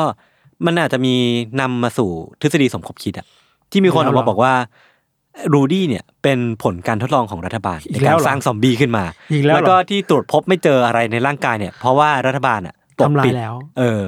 [0.66, 1.14] มันอาจจะมี
[1.60, 3.26] นำมาสู่ทฤษฎีสมคบคิดอะ
[3.70, 4.54] ที่มีคนออกมาบอกว่า
[5.52, 14.06] รูดี้เนี่ยเป็นผลการทดลองของรัฐบาลในการสร้างซอมบี้ขึ้นมาอีกแล้วแล้วเหรอก็ที่ตรวจพบไม่เจออะไรในร่างกายเนี่ย เพราะว่ารัฐบาลอะปกปิดทำลายแล้ว เออ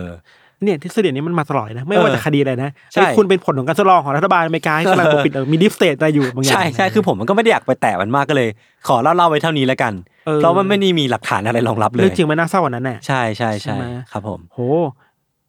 [0.62, 8.48] เนี่ยทฤษฎีนี้มันมาตลอดเลยนะไม่เออว่าจะคดีอะไรนะใช่ไอ้คุณเป็นผลของการทดลองของรัฐบาลอเมริกาที่กำลังปกปิดเออมี deep state อะไรอยู่บางอย่างใช่ใช่คือผมมันก็ไม่ได้อยากไปแตะมันมากก็เลย
[8.88, 9.92] ขอเล่าเล่าไว้เท่านี้แล้วกัน
[10.26, 14.58] เออเพราะมันไม่ได้มีหลักฐานอะไรรองรับเลยเรื่องจริงมันน่าเศร้ากว่านั้นแน่ใช่ใช่ใช่ใช่ไหมครับผมโห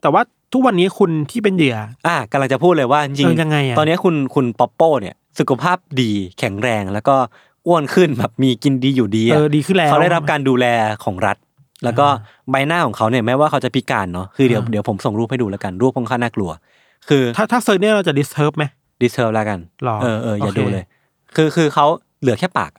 [0.01, 0.21] แต่ว่า
[0.53, 1.77] ทุกวันนี้คุณที่เป็นเหยื่อ
[2.07, 7.15] อะกำลังจะพูดเลยว่าจริงเออยังไงอะตอนนี้คุณคุณป๊อปโป้เนี่ยสุขภาพดีแข็งแรงแล้วก็
[7.67, 10.65] อ้วนขึ้นแบบมีกินดีอยู่ดีเออะอดีขึ้นแล้วเขาได้รับการดูแล
[11.03, 11.37] ของรัฐ
[11.83, 12.07] แล้วก็
[12.51, 16.51] ใบหน้าของเขาเนี่ยแม้ว่าเขาจะพิการเนาะคือเดี๋ยวอ่าเดี๋ยวผมส่งรูปให้ดูแล้วกันรูปค่อนข้างน่ากลัว
[17.09, 18.63] คือถ้าถ้า search เนี่ยเราจะ disturb ไหม
[19.01, 20.85] disturb แล้วกันหรอเออเอออย่าโอเคดูเลย
[21.35, 21.85] คือคือเขา
[22.21, 22.71] เหลือแค่ปาก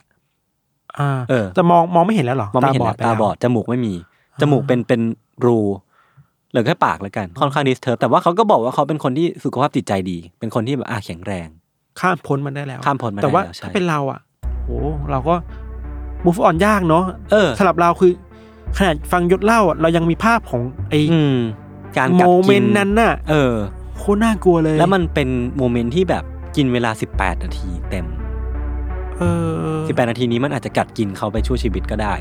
[0.99, 3.93] อ่าเออจะมองมองไม่เห็นแล้วเหรอมองไม่เห็นแล้วไปตาแล้วบอดจมูกไม่มี
[4.41, 5.01] จมูกเป็นเป็น
[5.45, 5.59] รู
[6.49, 11.47] เหลือแค่ปากแล้วกันค่อนข้าง disturb แต่ว่าเขาก็บอกว่าเขาเป็นคนที่สุขภาพจิตใจดี เป็นคนที่แบบอะแข็งแรง
[11.99, 14.19] ข้ามพ้นมันได้แล้วข้ามพ้นมาได้แต่ว่าแล้วใช่ถ้าเป็นเราอะ
[14.63, 14.69] โห
[15.11, 15.35] เราก็
[16.25, 18.11] move on ยากเนาะเออสำหรับเราคือ
[18.77, 21.37] ขนาดฟังยศเล่าอะเรายังมีภาพของไอ้อืม
[21.97, 23.53] การกัดเมกิน moment นั้นน่ะ เออ
[23.97, 26.23] โคตรน่ากลัวเลย แล้วมันเป็น moment ที่แบบ
[26.55, 28.05] กินเวลา 18 นาทีเต็ม
[29.19, 29.23] เอ
[29.79, 32.13] อ18 นาทีนี้มันอาจจะกัดกินเขาไปชั่วชีวิตก็ได้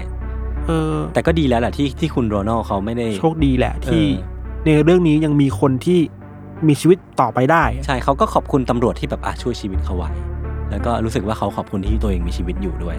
[0.66, 5.99] เออ แต่ก็ดีแล้วแหละที่ที่คุณโรนัลเขาไม่ได้โชคดีแหละที่เออในเรื่องนี้ยังมีคนที่
[6.68, 10.11] มีชีวิตต่อไปได้ ใช่เขาก็ขอบคุณตำรวจที่แบบอะช่วยชีวิตเขาไว้
[10.70, 12.97] แล้วก็รู้สึกว่าเขาขอบคุณที่ตัวเองมีชีวิตอยู่ด้วย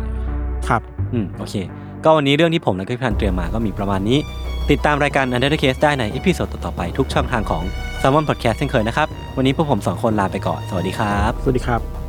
[0.67, 0.81] ครับ
[1.13, 1.55] อืมโอเค
[2.03, 4.17] ก็วันนี้เรื่องที่ผมและพี่พันเตรียมมาก็มีประมาณนี้
[4.71, 7.63] ติดตามรายการ Under the Case ได้ในอีพิโซดต่อๆไปทุกช่องทางของ
[7.99, 12.06] s ซ l m o n Podcast เช่นเคยนะครับ วันนี้พวกผมสองคนลาไปก่อน สวัสดีครับ สวัสดีครับ